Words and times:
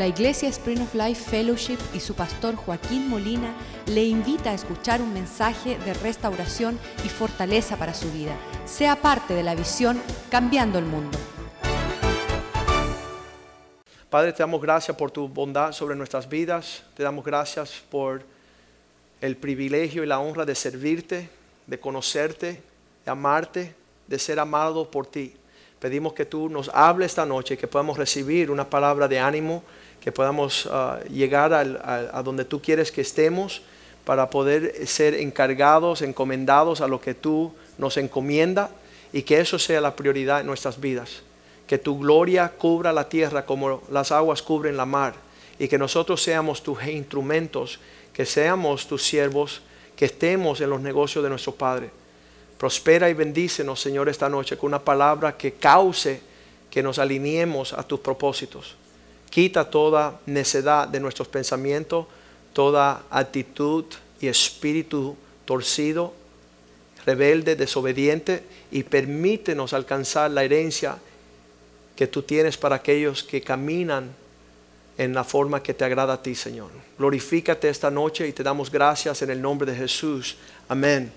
La 0.00 0.06
Iglesia 0.06 0.48
Spring 0.48 0.80
of 0.80 0.94
Life 0.94 1.28
Fellowship 1.28 1.76
y 1.92 2.00
su 2.00 2.14
pastor 2.14 2.56
Joaquín 2.56 3.06
Molina 3.10 3.52
le 3.84 4.02
invita 4.02 4.48
a 4.48 4.54
escuchar 4.54 5.02
un 5.02 5.12
mensaje 5.12 5.76
de 5.76 5.92
restauración 5.92 6.78
y 7.04 7.10
fortaleza 7.10 7.76
para 7.76 7.92
su 7.92 8.10
vida. 8.10 8.34
Sea 8.64 8.96
parte 8.96 9.34
de 9.34 9.42
la 9.42 9.54
visión 9.54 10.00
Cambiando 10.30 10.78
el 10.78 10.86
Mundo. 10.86 11.18
Padre, 14.08 14.32
te 14.32 14.38
damos 14.38 14.62
gracias 14.62 14.96
por 14.96 15.10
tu 15.10 15.28
bondad 15.28 15.72
sobre 15.72 15.94
nuestras 15.96 16.26
vidas. 16.26 16.82
Te 16.96 17.02
damos 17.02 17.22
gracias 17.22 17.82
por 17.90 18.22
el 19.20 19.36
privilegio 19.36 20.02
y 20.02 20.06
la 20.06 20.18
honra 20.18 20.46
de 20.46 20.54
servirte, 20.54 21.28
de 21.66 21.78
conocerte, 21.78 22.62
de 23.04 23.10
amarte, 23.10 23.74
de 24.06 24.18
ser 24.18 24.40
amado 24.40 24.90
por 24.90 25.06
ti. 25.06 25.34
Pedimos 25.80 26.12
que 26.12 26.26
tú 26.26 26.50
nos 26.50 26.70
hables 26.74 27.12
esta 27.12 27.24
noche, 27.24 27.56
que 27.56 27.66
podamos 27.66 27.96
recibir 27.96 28.50
una 28.50 28.68
palabra 28.68 29.08
de 29.08 29.18
ánimo, 29.18 29.62
que 30.00 30.12
podamos 30.12 30.68
ah, 30.70 31.00
llegar 31.10 31.52
a, 31.52 32.22
donde 32.22 32.44
tú 32.44 32.60
quieres 32.60 32.90
que 32.90 33.02
estemos 33.02 33.62
para 34.04 34.30
poder 34.30 34.86
ser 34.86 35.14
encargados, 35.14 36.02
encomendados 36.02 36.80
a 36.80 36.88
lo 36.88 37.00
que 37.00 37.14
tú 37.14 37.52
nos 37.78 37.96
encomienda 37.96 38.70
y 39.12 39.22
que 39.22 39.40
eso 39.40 39.58
sea 39.58 39.80
la 39.80 39.94
prioridad 39.94 40.40
en 40.40 40.46
nuestras 40.46 40.80
vidas. 40.80 41.22
Que 41.66 41.78
tu 41.78 41.98
gloria 41.98 42.48
cubra 42.48 42.92
la 42.92 43.08
tierra 43.08 43.44
como 43.44 43.82
las 43.90 44.10
aguas 44.10 44.42
cubren 44.42 44.76
la 44.76 44.86
mar 44.86 45.14
y 45.58 45.68
que 45.68 45.78
nosotros 45.78 46.22
seamos 46.22 46.62
tus 46.62 46.84
instrumentos, 46.86 47.78
que 48.12 48.24
seamos 48.24 48.86
tus 48.86 49.02
siervos, 49.02 49.60
que 49.94 50.06
estemos 50.06 50.60
en 50.62 50.70
los 50.70 50.80
negocios 50.80 51.22
de 51.22 51.30
nuestro 51.30 51.54
Padre. 51.54 51.90
Prospera 52.58 53.08
y 53.10 53.14
bendícenos, 53.14 53.80
Señor, 53.80 54.08
esta 54.08 54.28
noche 54.28 54.56
con 54.56 54.68
una 54.68 54.82
palabra 54.82 55.36
que 55.36 55.52
cause 55.52 56.22
que 56.70 56.82
nos 56.82 56.98
alineemos 56.98 57.72
a 57.72 57.82
tus 57.82 58.00
propósitos. 58.00 58.76
Quita 59.30 59.70
toda 59.70 60.20
necedad 60.26 60.88
de 60.88 61.00
nuestros 61.00 61.28
pensamientos, 61.28 62.06
toda 62.52 63.04
actitud 63.10 63.84
y 64.20 64.26
espíritu 64.26 65.16
torcido, 65.44 66.12
rebelde, 67.06 67.56
desobediente, 67.56 68.42
y 68.70 68.82
permítenos 68.82 69.72
alcanzar 69.72 70.30
la 70.30 70.44
herencia 70.44 70.98
que 71.96 72.06
tú 72.06 72.22
tienes 72.22 72.56
para 72.56 72.76
aquellos 72.76 73.22
que 73.22 73.40
caminan 73.40 74.14
en 74.96 75.14
la 75.14 75.24
forma 75.24 75.62
que 75.62 75.74
te 75.74 75.84
agrada 75.84 76.14
a 76.14 76.22
ti, 76.22 76.34
Señor. 76.34 76.70
Glorifícate 76.98 77.68
esta 77.68 77.90
noche 77.90 78.28
y 78.28 78.32
te 78.32 78.42
damos 78.42 78.70
gracias 78.70 79.22
en 79.22 79.30
el 79.30 79.40
nombre 79.40 79.70
de 79.70 79.76
Jesús. 79.76 80.36
Amén. 80.68 81.10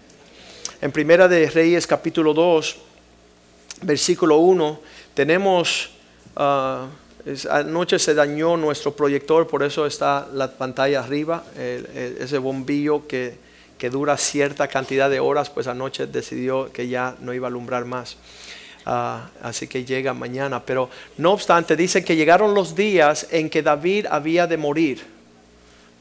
En 0.82 0.92
Primera 0.92 1.28
de 1.28 1.50
Reyes 1.50 1.86
capítulo 1.86 2.34
2, 2.34 2.78
versículo 3.82 4.38
1, 4.38 4.80
tenemos, 5.14 5.92
uh, 6.36 6.88
anoche 7.50 8.00
se 8.00 8.14
dañó 8.14 8.58
nuestro 8.58 8.94
proyector, 8.94 9.48
por 9.48 9.64
eso 9.64 9.86
está 9.86 10.28
la 10.34 10.52
pantalla 10.52 11.00
arriba, 11.00 11.44
ese 11.58 12.38
bombillo 12.38 13.08
que, 13.08 13.36
que, 13.78 13.90
dura 13.90 14.18
cierta 14.18 14.68
cantidad 14.68 15.10
de 15.10 15.20
horas, 15.20 15.50
pues 15.50 15.68
anoche 15.68 16.08
decidió 16.08 16.72
que 16.72 16.88
ya 16.88 17.16
no 17.22 17.34
iba 17.34 17.48
a 17.48 17.50
alumbrar 17.50 17.86
más. 17.86 18.18
Uh, 18.86 19.24
así 19.42 19.68
que 19.68 19.86
llega 19.86 20.14
mañana. 20.14 20.66
Pero 20.66 20.90
no 21.18 21.32
obstante, 21.32 21.76
dice 21.76 22.04
que 22.04 22.16
llegaron 22.16 22.54
los 22.54 22.76
días 22.76 23.28
en 23.32 23.50
que 23.50 23.64
David 23.64 24.08
había 24.10 24.46
de 24.46 24.58
morir. 24.58 25.04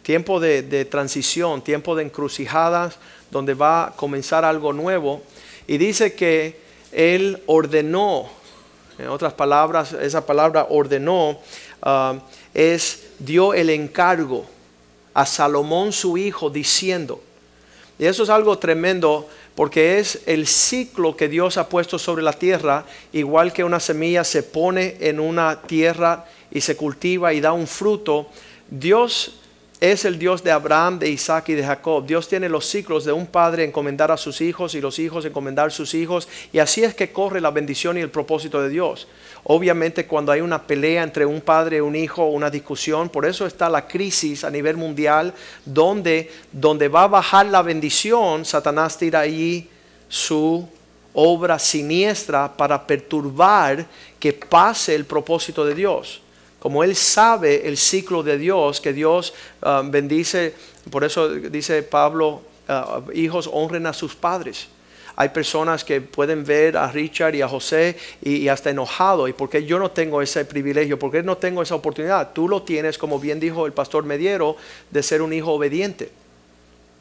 Tiempo 0.03 0.41
de, 0.41 0.63
de 0.63 0.85
transición, 0.85 1.63
tiempo 1.63 1.95
de 1.95 2.03
encrucijadas, 2.03 2.99
donde 3.31 3.55
va 3.55 3.87
a 3.87 3.91
comenzar 3.93 4.45
algo 4.45 4.73
nuevo. 4.73 5.23
Y 5.69 5.79
dice 5.79 6.15
que 6.15 6.61
él 6.91 7.41
ordenó, 7.47 8.29
en 9.03 9.09
otras 9.09 9.33
palabras, 9.33 9.93
esa 9.93 10.25
palabra 10.25 10.67
ordenó 10.71 11.39
ah, 11.83 12.15
es 12.55 13.09
dio 13.19 13.53
el 13.53 13.71
encargo 13.71 14.47
a 15.13 15.27
Salomón 15.27 15.93
su 15.93 16.17
hijo 16.17 16.51
diciendo, 16.51 17.21
y 17.99 18.07
eso 18.07 18.23
es 18.23 18.31
algo 18.31 18.59
tremendo 18.59 19.29
porque 19.55 19.99
es 19.99 20.21
el 20.27 20.47
ciclo 20.47 21.17
que 21.17 21.29
Dios 21.29 21.59
ha 21.59 21.69
puesto 21.69 21.99
sobre 21.99 22.23
la 22.23 22.33
tierra, 22.33 22.85
igual 23.13 23.53
que 23.53 23.65
una 23.65 23.81
semilla 23.81 24.25
se 24.25 24.43
pone 24.43 24.97
en 25.01 25.21
una 25.21 25.61
tierra 25.63 26.25
y 26.51 26.61
se 26.61 26.77
cultiva 26.77 27.33
y 27.33 27.41
da 27.41 27.53
un 27.53 27.67
fruto, 27.67 28.29
Dios 28.71 29.42
es 29.83 30.05
el 30.05 30.17
Dios 30.17 30.45
de 30.45 30.53
Abraham, 30.53 31.01
de 31.01 31.11
Isaac 31.11 31.49
y 31.49 31.55
de 31.55 31.65
Jacob. 31.65 32.07
Dios 32.07 32.29
tiene 32.29 32.49
los 32.49 32.67
ciclos 32.67 33.05
de 33.05 33.11
un 33.11 33.27
padre 33.27 33.65
encomendar 33.65 34.13
a 34.13 34.17
sus 34.17 34.41
hijos 34.41 34.77
y 34.77 34.81
los 34.81 35.01
hijos 35.01 35.25
encomendar 35.25 35.67
a 35.67 35.71
sus 35.71 35.93
hijos. 35.95 36.29
Y 36.53 36.61
así 36.61 36.85
es 36.85 36.95
que 36.95 37.11
corre 37.11 37.41
la 37.41 37.51
bendición 37.51 37.99
y 37.99 38.01
el 38.01 38.09
propósito 38.09 38.63
de 38.63 38.69
Dios. 38.69 39.09
Obviamente 39.43 40.07
cuando 40.07 40.31
hay 40.31 40.41
una 40.41 40.63
pelea 40.63 41.03
entre 41.03 41.27
un 41.27 41.41
padre 41.41 41.79
y 41.79 41.81
un 41.81 41.97
hijo, 41.97 42.27
una 42.27 42.49
discusión, 42.49 43.09
por 43.09 43.27
eso 43.27 43.45
está 43.45 43.69
la 43.69 43.89
crisis 43.89 44.45
a 44.45 44.51
nivel 44.51 44.77
mundial, 44.77 45.35
donde, 45.65 46.31
donde 46.53 46.87
va 46.87 47.03
a 47.03 47.09
bajar 47.09 47.47
la 47.47 47.63
bendición, 47.63 48.45
Satanás 48.45 48.97
tira 48.97 49.19
ahí 49.19 49.69
su 50.09 50.65
obra 51.13 51.59
siniestra 51.59 52.57
para 52.57 52.87
perturbar 52.87 53.85
que 54.21 54.33
pase 54.33 54.95
el 54.95 55.07
propósito 55.07 55.65
de 55.65 55.75
Dios 55.75 56.22
como 56.63 56.85
Él 56.85 56.95
sabe 56.95 57.67
el 57.67 57.77
ciclo 57.77 58.23
de 58.23 58.39
Dios, 58.39 58.81
que 58.81 58.93
Dios 58.93 59.35
um, 59.67 59.91
bendice, 59.91 60.55
por 60.93 61.03
eso 61.03 61.29
dice 61.29 61.83
Pablo, 61.83 62.43
uh, 62.69 63.11
hijos 63.11 63.51
honren 63.53 63.85
a 63.89 63.93
sus 63.93 64.15
padres. 64.15 64.69
Hay 65.17 65.31
personas 65.31 65.83
que 65.83 66.01
pueden 66.01 66.45
ver 66.45 66.77
a 66.77 66.87
Richard 66.93 67.35
y 67.35 67.43
a 67.43 67.49
José 67.49 67.97
y, 68.23 68.47
hasta 68.47 68.71
enojado. 68.71 69.27
¿Y 69.27 69.33
por 69.33 69.51
qué 69.51 69.65
yo 69.65 69.81
no 69.81 69.91
tengo 69.91 70.23
ese 70.23 70.45
privilegio? 70.45 71.01
¿Por 71.01 71.11
qué 71.11 71.25
no 71.25 71.37
tengo 71.37 71.63
esa 71.63 71.75
oportunidad? 71.75 72.33
Tú 72.33 72.49
lo 72.49 72.63
tienes, 72.63 72.97
como 72.97 73.19
bien 73.19 73.41
dijo 73.41 73.67
el 73.67 73.73
pastor 73.73 74.05
Mediero, 74.05 74.55
de 74.89 75.03
ser 75.03 75.21
un 75.21 75.33
hijo 75.33 75.51
obediente. 75.51 76.13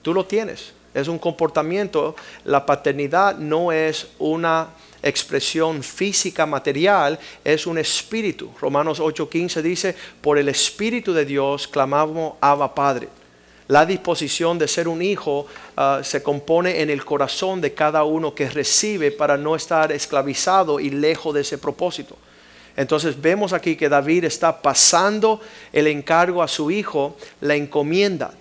Tú 0.01 0.15
lo 0.15 0.25
tienes. 0.25 0.73
Es 0.95 1.07
un 1.07 1.19
comportamiento. 1.19 2.15
La 2.45 2.65
paternidad 2.65 3.37
no 3.37 3.71
es 3.71 4.07
una 4.17 4.69
expresión 5.03 5.83
física 5.83 6.45
material, 6.45 7.19
es 7.43 7.65
un 7.67 7.77
espíritu. 7.77 8.51
Romanos 8.59 8.99
8:15 8.99 9.61
dice, 9.61 9.95
por 10.21 10.37
el 10.37 10.49
Espíritu 10.49 11.13
de 11.13 11.25
Dios 11.25 11.67
clamamos 11.67 12.33
Abba 12.41 12.73
Padre. 12.73 13.09
La 13.67 13.85
disposición 13.85 14.59
de 14.59 14.67
ser 14.67 14.87
un 14.87 15.01
hijo 15.01 15.47
ah, 15.77 16.01
se 16.03 16.21
compone 16.21 16.81
en 16.81 16.89
el 16.89 17.05
corazón 17.05 17.61
de 17.61 17.73
cada 17.73 18.03
uno 18.03 18.35
que 18.35 18.49
recibe 18.49 19.11
para 19.11 19.37
no 19.37 19.55
estar 19.55 19.93
esclavizado 19.93 20.79
y 20.79 20.89
lejos 20.89 21.33
de 21.33 21.41
ese 21.41 21.57
propósito. 21.57 22.17
Entonces 22.75 23.21
vemos 23.21 23.53
aquí 23.53 23.75
que 23.75 23.89
David 23.89 24.25
está 24.25 24.61
pasando 24.61 25.39
el 25.71 25.87
encargo 25.87 26.43
a 26.43 26.47
su 26.47 26.71
hijo, 26.71 27.15
la 27.39 27.55
encomienda. 27.55 28.33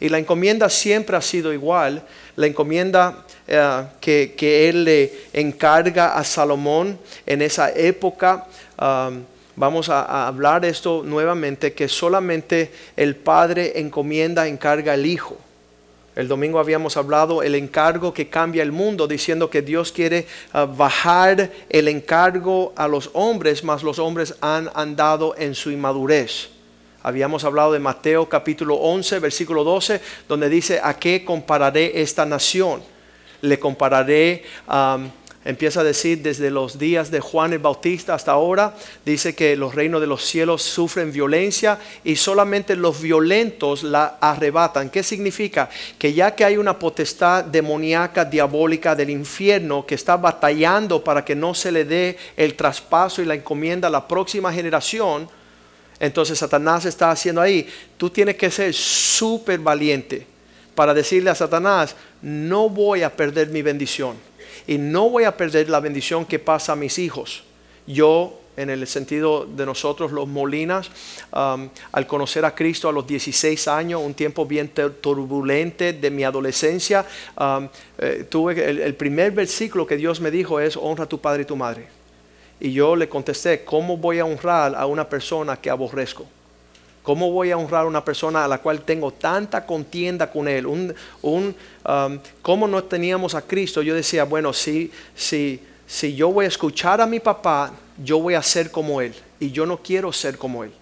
Y 0.00 0.08
la 0.08 0.18
encomienda 0.18 0.68
siempre 0.68 1.16
ha 1.16 1.22
sido 1.22 1.52
igual. 1.52 2.04
La 2.36 2.46
encomienda 2.46 3.24
eh, 3.46 3.86
que, 4.00 4.68
él 4.68 4.84
le 4.84 5.12
encarga 5.32 6.16
a 6.16 6.24
Salomón 6.24 6.98
en 7.26 7.42
esa 7.42 7.70
época. 7.70 8.46
Um, 8.80 9.22
vamos 9.54 9.88
a, 9.88 10.02
a, 10.02 10.26
hablar 10.26 10.64
esto 10.64 11.02
nuevamente, 11.04 11.72
que 11.72 11.88
solamente 11.88 12.72
el 12.96 13.16
Padre 13.16 13.78
encomienda, 13.78 14.48
encarga 14.48 14.94
al 14.94 15.06
Hijo. 15.06 15.36
El 16.16 16.28
domingo 16.28 16.60
habíamos 16.60 16.96
hablado 16.96 17.42
el 17.42 17.56
encargo 17.56 18.14
que 18.14 18.28
cambia 18.28 18.62
el 18.62 18.70
mundo, 18.70 19.08
diciendo 19.08 19.50
que 19.50 19.62
Dios 19.62 19.90
quiere 19.90 20.26
uh, 20.54 20.66
bajar 20.66 21.50
el 21.68 21.88
encargo 21.88 22.72
a 22.76 22.88
los 22.88 23.10
hombres, 23.14 23.64
mas 23.64 23.82
los 23.82 23.98
hombres 23.98 24.36
han 24.40 24.70
andado 24.74 25.34
en 25.36 25.54
su 25.54 25.70
inmadurez. 25.70 26.53
Habíamos 27.04 27.44
hablado 27.44 27.72
de 27.72 27.78
Mateo 27.78 28.28
capítulo 28.28 28.74
11, 28.74 29.20
versículo 29.20 29.62
12, 29.62 30.00
donde 30.28 30.48
dice, 30.48 30.80
¿a 30.82 30.98
qué 30.98 31.24
compararé 31.24 32.02
esta 32.02 32.26
nación? 32.26 32.82
le 33.44 33.58
compararé, 33.58 34.42
empieza 35.44 35.80
a 35.80 35.84
decir 35.84 36.22
desde 36.22 36.50
los 36.50 36.78
días 36.78 37.10
de 37.10 37.20
Juan 37.20 37.52
el 37.52 37.58
Bautista 37.58 38.14
hasta 38.14 38.32
ahora, 38.32 38.74
dice 39.04 39.34
que 39.34 39.54
los 39.56 39.74
reinos 39.74 40.00
de 40.00 40.06
los 40.06 40.24
cielos 40.24 40.62
sufren 40.62 41.12
violencia 41.12 41.78
y 42.02 42.16
solamente 42.16 42.74
los 42.74 43.00
violentos 43.00 43.82
la 43.82 44.16
arrebatan. 44.20 44.88
¿Qué 44.88 45.02
significa? 45.02 45.68
Que 45.98 46.14
ya 46.14 46.34
que 46.34 46.44
hay 46.44 46.56
una 46.56 46.78
potestad 46.78 47.44
demoníaca, 47.44 48.24
diabólica 48.24 48.96
del 48.96 49.10
infierno 49.10 49.84
que 49.84 49.94
está 49.94 50.16
batallando 50.16 51.04
para 51.04 51.24
que 51.24 51.36
no 51.36 51.54
se 51.54 51.70
le 51.70 51.84
dé 51.84 52.16
el 52.36 52.54
traspaso 52.54 53.20
y 53.20 53.26
la 53.26 53.34
encomienda 53.34 53.88
a 53.88 53.90
la 53.90 54.08
próxima 54.08 54.52
generación, 54.52 55.28
entonces 56.04 56.38
Satanás 56.38 56.84
está 56.84 57.10
haciendo 57.10 57.40
ahí, 57.40 57.66
tú 57.96 58.10
tienes 58.10 58.36
que 58.36 58.50
ser 58.50 58.74
súper 58.74 59.58
valiente 59.58 60.26
para 60.74 60.92
decirle 60.92 61.30
a 61.30 61.34
Satanás, 61.34 61.96
no 62.20 62.68
voy 62.68 63.02
a 63.02 63.14
perder 63.14 63.48
mi 63.48 63.62
bendición 63.62 64.16
y 64.66 64.78
no 64.78 65.08
voy 65.08 65.24
a 65.24 65.36
perder 65.36 65.68
la 65.68 65.80
bendición 65.80 66.24
que 66.24 66.38
pasa 66.38 66.72
a 66.72 66.76
mis 66.76 66.98
hijos. 66.98 67.44
Yo, 67.86 68.40
en 68.56 68.70
el 68.70 68.86
sentido 68.86 69.46
de 69.46 69.66
nosotros 69.66 70.12
los 70.12 70.28
Molinas, 70.28 70.90
al 71.32 72.06
conocer 72.06 72.44
a 72.44 72.54
Cristo 72.54 72.88
a 72.88 72.92
los 72.92 73.06
16 73.06 73.68
años, 73.68 74.02
un 74.04 74.14
tiempo 74.14 74.46
bien 74.46 74.72
turbulente 75.00 75.92
de 75.92 76.10
mi 76.10 76.24
adolescencia, 76.24 77.04
eh, 77.98 78.26
tuve 78.28 78.68
el, 78.68 78.80
el 78.80 78.94
primer 78.94 79.32
versículo 79.32 79.86
que 79.86 79.96
Dios 79.96 80.20
me 80.20 80.30
dijo 80.30 80.60
es, 80.60 80.76
honra 80.76 81.04
a 81.04 81.08
tu 81.08 81.20
padre 81.20 81.42
y 81.42 81.46
tu 81.46 81.56
madre. 81.56 82.03
Y 82.60 82.72
yo 82.72 82.96
le 82.96 83.08
contesté, 83.08 83.64
¿cómo 83.64 83.96
voy 83.96 84.18
a 84.18 84.24
honrar 84.24 84.74
a 84.74 84.86
una 84.86 85.08
persona 85.08 85.56
que 85.56 85.70
aborrezco? 85.70 86.24
¿Cómo 87.02 87.30
voy 87.30 87.50
a 87.50 87.58
honrar 87.58 87.84
a 87.84 87.86
una 87.86 88.02
persona 88.02 88.44
a 88.44 88.48
la 88.48 88.58
cual 88.58 88.80
tengo 88.80 89.10
tanta 89.10 89.66
contienda 89.66 90.30
con 90.30 90.48
él? 90.48 90.66
Un, 90.66 90.94
un, 91.20 91.54
um, 91.86 92.18
¿Cómo 92.40 92.66
no 92.66 92.82
teníamos 92.84 93.34
a 93.34 93.42
Cristo? 93.42 93.82
Yo 93.82 93.94
decía, 93.94 94.24
bueno, 94.24 94.52
si, 94.54 94.90
si, 95.14 95.60
si 95.86 96.14
yo 96.14 96.30
voy 96.30 96.46
a 96.46 96.48
escuchar 96.48 97.02
a 97.02 97.06
mi 97.06 97.20
papá, 97.20 97.72
yo 98.02 98.20
voy 98.20 98.34
a 98.34 98.42
ser 98.42 98.70
como 98.70 99.02
él. 99.02 99.14
Y 99.38 99.50
yo 99.50 99.66
no 99.66 99.82
quiero 99.82 100.12
ser 100.12 100.38
como 100.38 100.64
él. 100.64 100.72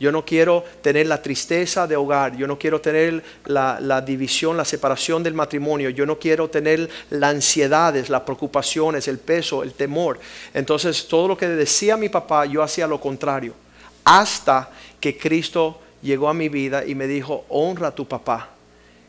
Yo 0.00 0.10
no 0.10 0.24
quiero 0.24 0.64
tener 0.82 1.06
la 1.06 1.20
tristeza 1.20 1.86
de 1.86 1.94
hogar, 1.94 2.34
yo 2.34 2.46
no 2.46 2.58
quiero 2.58 2.80
tener 2.80 3.22
la, 3.44 4.00
división, 4.00 4.56
la 4.56 4.64
separación 4.64 5.22
del 5.22 5.34
matrimonio, 5.34 5.90
yo 5.90 6.06
no 6.06 6.18
quiero 6.18 6.48
tener 6.48 6.88
las 7.10 7.34
ansiedades, 7.34 8.08
las 8.08 8.22
preocupaciones, 8.22 9.06
el 9.08 9.18
peso, 9.18 9.62
el 9.62 9.74
temor. 9.74 10.18
Entonces 10.54 11.06
todo 11.06 11.28
lo 11.28 11.36
que 11.36 11.46
decía 11.46 11.98
mi 11.98 12.08
papá, 12.08 12.46
yo 12.46 12.62
hacía 12.62 12.86
lo 12.86 12.98
contrario. 12.98 13.54
Hasta 14.02 14.70
que 14.98 15.18
Cristo 15.18 15.78
llegó 16.02 16.28
a 16.28 16.34
mi 16.34 16.48
vida 16.48 16.84
y 16.84 16.94
me 16.94 17.06
dijo, 17.06 17.44
honra 17.50 17.88
a 17.88 17.94
tu 17.94 18.08
papá 18.08 18.48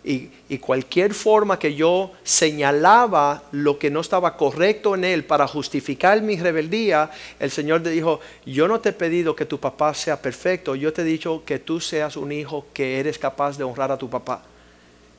y, 0.03 0.57
cualquier 0.57 1.13
forma 1.13 1.59
que 1.59 1.75
yo 1.75 2.11
señalaba 2.23 3.43
lo 3.51 3.77
que 3.77 3.91
no 3.91 4.01
estaba 4.01 4.35
correcto 4.35 4.95
en 4.95 5.03
él 5.03 5.23
para 5.23 5.47
justificar 5.47 6.21
mi 6.21 6.37
rebeldía, 6.37 7.11
el 7.39 7.51
Señor 7.51 7.81
le 7.81 7.91
dijo, 7.91 8.19
yo 8.45 8.67
no 8.67 8.79
te 8.79 8.89
he 8.89 8.93
pedido 8.93 9.35
que 9.35 9.45
tu 9.45 9.59
papá 9.59 9.93
sea 9.93 10.21
perfecto, 10.21 10.75
yo 10.75 10.91
te 10.91 11.03
he 11.03 11.05
dicho 11.05 11.43
que 11.45 11.59
tú 11.59 11.79
seas 11.79 12.17
un 12.17 12.31
hijo 12.31 12.65
que 12.73 12.99
eres 12.99 13.19
capaz 13.19 13.57
de 13.57 13.63
honrar 13.63 13.91
a 13.91 13.97
tu 13.97 14.09
papá. 14.09 14.43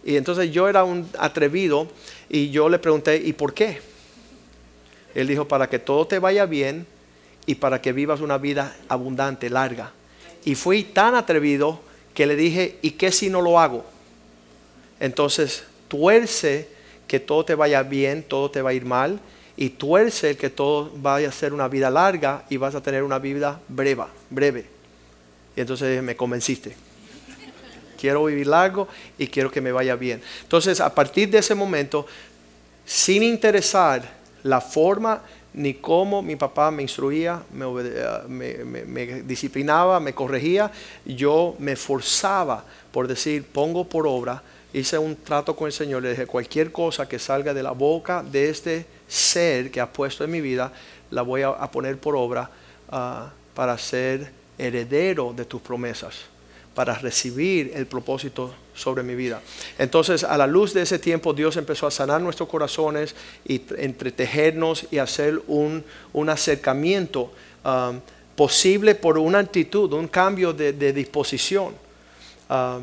Y 0.04 0.16
entonces 0.16 0.50
yo 0.50 0.68
era 0.68 0.82
un 0.82 1.08
atrevido 1.18 1.86
y 2.28 2.50
yo 2.50 2.68
le 2.68 2.78
pregunté, 2.78 3.16
¿y 3.16 3.32
por 3.32 3.54
qué? 3.54 3.80
Él 5.14 5.28
dijo, 5.28 5.46
para 5.46 5.68
que 5.68 5.78
todo 5.78 6.06
te 6.06 6.18
vaya 6.18 6.44
bien 6.46 6.86
y 7.46 7.54
para 7.54 7.80
que 7.80 7.92
vivas 7.92 8.20
una 8.20 8.38
vida 8.38 8.76
abundante, 8.88 9.48
larga. 9.48 9.92
Y 10.44 10.56
fui 10.56 10.82
tan 10.82 11.14
atrevido 11.14 11.80
que 12.14 12.26
le 12.26 12.34
dije, 12.34 12.78
¿y 12.82 12.92
qué 12.92 13.12
si 13.12 13.30
no 13.30 13.40
lo 13.40 13.60
hago? 13.60 13.91
Entonces, 15.02 15.64
tuerce 15.88 16.68
que 17.08 17.18
todo 17.18 17.44
te 17.44 17.56
vaya 17.56 17.82
bien, 17.82 18.22
todo 18.22 18.52
te 18.52 18.62
va 18.62 18.70
a 18.70 18.72
ir 18.72 18.84
mal, 18.84 19.18
y 19.56 19.70
tuerce 19.70 20.36
que 20.36 20.48
todo 20.48 20.92
vaya 20.94 21.28
a 21.28 21.32
ser 21.32 21.52
una 21.52 21.66
vida 21.66 21.90
larga 21.90 22.44
y 22.48 22.56
vas 22.56 22.76
a 22.76 22.80
tener 22.80 23.02
una 23.02 23.18
vida 23.18 23.60
breve, 23.66 24.04
breve. 24.30 24.64
Y 25.56 25.60
entonces 25.60 26.00
me 26.04 26.14
convenciste. 26.14 26.76
Quiero 27.98 28.24
vivir 28.26 28.46
largo 28.46 28.86
y 29.18 29.26
quiero 29.26 29.50
que 29.50 29.60
me 29.60 29.72
vaya 29.72 29.96
bien. 29.96 30.22
Entonces, 30.42 30.80
a 30.80 30.94
partir 30.94 31.28
de 31.30 31.38
ese 31.38 31.56
momento, 31.56 32.06
sin 32.86 33.24
interesar 33.24 34.08
la 34.44 34.60
forma 34.60 35.22
ni 35.52 35.74
cómo 35.74 36.22
mi 36.22 36.36
papá 36.36 36.70
me 36.70 36.82
instruía, 36.82 37.42
me, 37.52 37.66
me, 38.28 39.22
disciplinaba, 39.24 39.98
me 39.98 40.14
corregía, 40.14 40.70
yo 41.04 41.56
me 41.58 41.74
forzaba 41.74 42.64
por 42.92 43.08
decir, 43.08 43.44
pongo 43.44 43.84
por 43.88 44.06
obra 44.06 44.40
hice 44.72 44.98
un 44.98 45.16
trato 45.16 45.54
con 45.54 45.66
el 45.66 45.72
Señor, 45.72 46.02
le 46.02 46.10
dije, 46.10 46.26
cualquier 46.26 46.72
cosa 46.72 47.08
que 47.08 47.18
salga 47.18 47.52
de 47.52 47.62
la 47.62 47.72
boca 47.72 48.22
de 48.22 48.48
este 48.48 48.86
ser 49.06 49.70
que 49.70 49.80
ha 49.80 49.92
puesto 49.92 50.24
en 50.24 50.30
mi 50.30 50.40
vida, 50.40 50.72
la 51.10 51.22
voy 51.22 51.42
a, 51.42 51.54
poner 51.70 51.98
por 51.98 52.16
obra 52.16 52.50
ah, 52.90 53.30
para 53.54 53.76
ser 53.76 54.32
heredero 54.58 55.34
de 55.36 55.44
tus 55.44 55.60
promesas, 55.60 56.14
para 56.74 56.94
recibir 56.94 57.72
el 57.74 57.86
propósito 57.86 58.54
sobre 58.74 59.02
mi 59.02 59.14
vida. 59.14 59.42
Entonces, 59.78 60.24
a 60.24 60.38
la 60.38 60.46
luz 60.46 60.72
de 60.72 60.82
ese 60.82 60.98
tiempo, 60.98 61.34
Dios 61.34 61.56
empezó 61.56 61.86
a 61.86 61.90
sanar 61.90 62.22
nuestros 62.22 62.48
corazones 62.48 63.14
y 63.46 63.60
entretejernos 63.76 64.86
y 64.90 64.98
hacer 64.98 65.42
un, 65.48 65.84
acercamiento 66.28 67.30
ah, 67.64 67.92
posible 68.34 68.94
por 68.94 69.18
una 69.18 69.40
actitud, 69.40 69.92
un 69.92 70.08
cambio 70.08 70.54
de, 70.54 70.92
disposición. 70.94 71.74
Ah, 72.48 72.80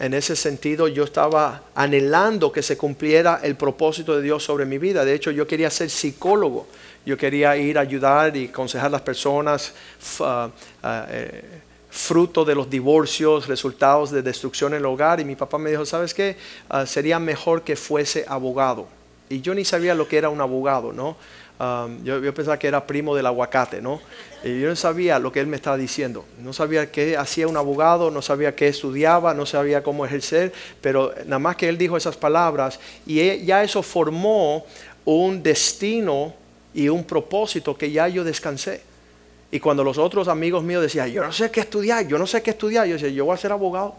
en 0.00 0.14
ese 0.14 0.34
sentido 0.34 0.88
yo 0.88 1.04
estaba 1.04 1.62
anhelando 1.74 2.50
que 2.50 2.62
se 2.62 2.78
cumpliera 2.78 3.40
el 3.42 3.54
propósito 3.54 4.16
de 4.16 4.22
Dios 4.22 4.42
sobre 4.42 4.64
mi 4.64 4.78
vida. 4.78 5.04
De 5.04 5.14
hecho, 5.14 5.30
yo 5.30 5.46
quería 5.46 5.68
ser 5.68 5.90
psicólogo. 5.90 6.66
Yo 7.04 7.18
quería 7.18 7.54
ir 7.58 7.76
a 7.76 7.82
ayudar 7.82 8.34
y 8.34 8.46
aconsejar 8.48 8.86
a 8.86 8.90
las 8.90 9.02
personas 9.02 9.74
ah, 10.20 10.48
ah, 10.82 11.06
eh, 11.10 11.44
fruto 11.90 12.46
de 12.46 12.54
los 12.54 12.70
divorcios, 12.70 13.46
resultados 13.46 14.10
de 14.10 14.22
destrucción 14.22 14.72
en 14.72 14.78
el 14.78 14.86
hogar. 14.86 15.20
Y 15.20 15.24
mi 15.26 15.36
papá 15.36 15.58
me 15.58 15.70
dijo, 15.70 15.84
¿sabes 15.84 16.14
qué? 16.14 16.38
Ah, 16.70 16.86
sería 16.86 17.18
mejor 17.18 17.62
que 17.62 17.76
fuese 17.76 18.24
abogado. 18.26 18.88
Y 19.28 19.42
yo 19.42 19.54
ni 19.54 19.66
sabía 19.66 19.94
lo 19.94 20.08
que 20.08 20.16
era 20.16 20.30
un 20.30 20.40
abogado, 20.40 20.94
¿no? 20.94 21.16
Yo, 22.02 22.34
pensaba 22.34 22.58
que 22.58 22.68
era 22.68 22.86
primo 22.86 23.14
del 23.14 23.26
aguacate, 23.26 23.82
¿no? 23.82 24.00
Y 24.42 24.60
yo 24.60 24.68
no 24.68 24.76
sabía 24.76 25.18
lo 25.18 25.30
que 25.30 25.40
él 25.40 25.46
me 25.46 25.56
estaba 25.56 25.76
diciendo. 25.76 26.24
No 26.38 26.54
sabía 26.54 26.90
qué 26.90 27.18
hacía 27.18 27.46
un 27.48 27.56
abogado, 27.56 28.10
no 28.10 28.22
sabía 28.22 28.56
qué 28.56 28.68
estudiaba, 28.68 29.34
no 29.34 29.44
sabía 29.44 29.82
cómo 29.82 30.06
ejercer, 30.06 30.52
pero 30.80 31.12
nada 31.26 31.38
más 31.38 31.56
que 31.56 31.68
él 31.68 31.76
dijo 31.76 31.98
esas 31.98 32.16
palabras 32.16 32.80
y 33.06 33.20
e, 33.20 33.44
ya 33.44 33.62
eso 33.62 33.82
formó 33.82 34.64
un 35.04 35.42
destino 35.42 36.32
y 36.72 36.88
un 36.88 37.04
propósito 37.04 37.76
que 37.76 37.90
ya 37.90 38.08
yo 38.08 38.24
descansé. 38.24 38.82
Y 39.50 39.60
cuando 39.60 39.84
los 39.84 39.98
otros 39.98 40.28
amigos 40.28 40.62
míos 40.62 40.80
decían, 40.80 41.10
yo 41.10 41.22
no 41.22 41.32
sé 41.32 41.50
qué 41.50 41.60
estudiar, 41.60 42.06
yo 42.06 42.18
no 42.18 42.26
sé 42.26 42.40
qué 42.40 42.50
estudiar, 42.50 42.86
yo 42.86 42.94
decía, 42.94 43.10
yo 43.10 43.26
voy 43.26 43.34
a 43.34 43.36
ser 43.36 43.52
abogado. 43.52 43.96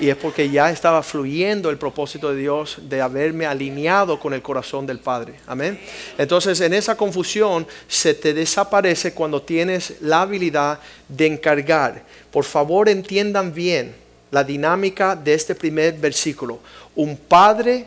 Y 0.00 0.08
es 0.08 0.16
porque 0.16 0.50
ya 0.50 0.70
estaba 0.70 1.02
fluyendo 1.02 1.70
el 1.70 1.78
propósito 1.78 2.30
de 2.30 2.40
Dios 2.40 2.78
de 2.82 3.00
haberme 3.00 3.46
alineado 3.46 4.18
con 4.18 4.34
el 4.34 4.42
corazón 4.42 4.86
del 4.86 4.98
Padre. 4.98 5.34
Amén. 5.46 5.78
Entonces 6.18 6.60
en 6.60 6.74
esa 6.74 6.96
confusión 6.96 7.66
se 7.86 8.14
te 8.14 8.34
desaparece 8.34 9.14
cuando 9.14 9.40
tienes 9.40 9.94
la 10.00 10.22
habilidad 10.22 10.80
de 11.08 11.26
encargar. 11.26 12.02
Por 12.32 12.44
favor 12.44 12.88
entiendan 12.88 13.54
bien 13.54 13.94
la 14.30 14.42
dinámica 14.42 15.14
de 15.14 15.34
este 15.34 15.54
primer 15.54 15.94
versículo. 15.94 16.58
Un 16.96 17.16
padre 17.16 17.86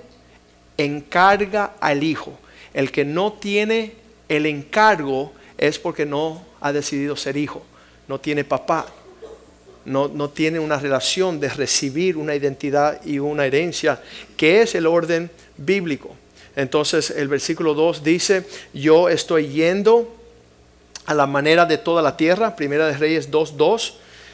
encarga 0.77 1.73
al 1.79 2.03
hijo. 2.03 2.37
El 2.73 2.91
que 2.91 3.03
no 3.03 3.33
tiene 3.33 3.93
el 4.29 4.45
encargo 4.45 5.33
es 5.57 5.77
porque 5.77 6.05
no 6.05 6.45
ha 6.61 6.71
decidido 6.71 7.17
ser 7.17 7.35
hijo. 7.35 7.63
No 8.07 8.17
tiene 8.19 8.45
papá 8.45 8.85
no, 9.87 10.29
tiene 10.29 10.59
una 10.59 10.77
relación 10.77 11.39
de 11.39 11.49
recibir 11.49 12.17
una 12.17 12.35
identidad 12.35 13.03
y 13.05 13.19
una 13.19 13.45
herencia, 13.45 14.01
que 14.35 14.61
es 14.61 14.75
el 14.75 14.85
orden 14.85 15.31
bíblico. 15.55 16.13
Entonces 16.55 17.09
el 17.11 17.27
versículo 17.29 17.73
2 17.73 18.03
dice, 18.03 18.45
yo 18.73 19.07
estoy 19.07 19.47
yendo 19.47 20.13
a 21.05 21.13
la 21.13 21.25
manera 21.25 21.65
de 21.65 21.77
toda 21.77 22.01
la 22.01 22.17
tierra, 22.17 22.55
Primera 22.55 22.87
de 22.87 22.97
Reyes 22.97 23.31
2.2, 23.31 23.93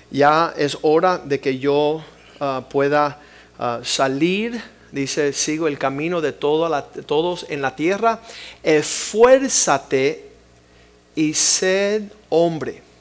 ya 0.09 0.53
es 0.57 0.77
hora 0.81 1.19
de 1.19 1.39
que 1.39 1.59
yo 1.59 2.03
ah, 2.39 2.65
pueda 2.67 3.19
ah, 3.59 3.81
salir, 3.83 4.59
dice, 4.91 5.33
sigo 5.33 5.67
el 5.67 5.77
camino 5.77 6.19
de 6.19 6.33
todos 6.33 7.45
en 7.49 7.61
la 7.61 7.75
tierra, 7.75 8.21
esfuérzate 8.63 10.31
y 11.15 11.33
sed 11.35 12.03
hombre. 12.29 12.92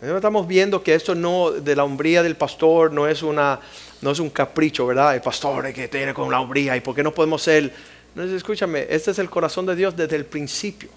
Estamos 0.00 0.46
viendo 0.46 0.80
que 0.80 0.94
esto 0.94 1.16
no, 1.16 1.50
de 1.50 1.74
la 1.74 1.82
hombría 1.82 2.22
del 2.22 2.36
pastor, 2.36 2.92
no 2.92 3.08
es, 3.08 3.24
una, 3.24 3.58
no 4.00 4.12
es 4.12 4.20
un 4.20 4.30
capricho, 4.30 4.86
¿verdad? 4.86 5.16
El 5.16 5.20
pastor 5.20 5.72
que 5.72 5.88
tiene 5.88 6.14
con 6.14 6.30
la 6.30 6.40
hombría 6.40 6.76
y 6.76 6.80
por 6.80 6.94
qué 6.94 7.02
no 7.02 7.12
podemos 7.12 7.42
ser... 7.42 7.72
No, 8.14 8.22
escúchame, 8.22 8.86
este 8.88 9.10
es 9.10 9.18
el 9.18 9.28
corazón 9.28 9.66
de 9.66 9.74
Dios 9.74 9.96
desde 9.96 10.14
el 10.14 10.24
principio, 10.24 10.88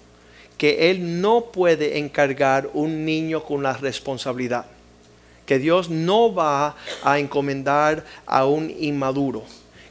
que 0.56 0.90
Él 0.90 1.20
no 1.20 1.46
puede 1.46 1.98
encargar 1.98 2.70
un 2.74 3.04
niño 3.04 3.42
con 3.42 3.62
la 3.64 3.72
responsabilidad, 3.72 4.66
que 5.46 5.58
Dios 5.58 5.90
no 5.90 6.32
va 6.32 6.76
a 7.02 7.18
encomendar 7.18 8.04
a 8.24 8.46
un 8.46 8.70
inmaduro 8.70 9.44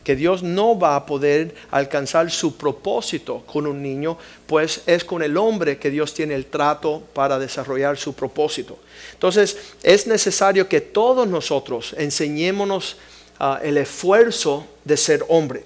que 0.03 0.15
Dios 0.15 0.41
no 0.43 0.77
va 0.77 0.95
a 0.95 1.05
poder 1.05 1.53
alcanzar 1.69 2.31
su 2.31 2.57
propósito 2.57 3.43
con 3.45 3.67
un 3.67 3.81
niño, 3.81 4.17
pues 4.47 4.81
es 4.85 5.03
con 5.03 5.21
el 5.21 5.37
hombre 5.37 5.77
que 5.77 5.91
Dios 5.91 6.13
tiene 6.13 6.33
el 6.33 6.47
trato 6.47 7.03
para 7.13 7.37
desarrollar 7.37 7.97
su 7.97 8.13
propósito. 8.13 8.79
Entonces 9.13 9.57
es 9.83 10.07
necesario 10.07 10.67
que 10.67 10.81
todos 10.81 11.27
nosotros 11.27 11.93
enseñémonos 11.97 12.97
ah, 13.39 13.59
el 13.63 13.77
esfuerzo 13.77 14.65
de 14.83 14.97
ser 14.97 15.23
hombre. 15.29 15.63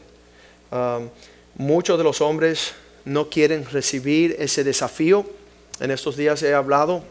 Ah, 0.72 1.00
muchos 1.56 1.98
de 1.98 2.04
los 2.04 2.20
hombres 2.22 2.74
no 3.06 3.30
quieren 3.30 3.66
recibir 3.66 4.36
ese 4.40 4.64
desafío. 4.64 5.26
En 5.80 5.92
estos 5.92 6.18
días 6.18 6.44
he 6.44 6.54
hablado 6.54 7.04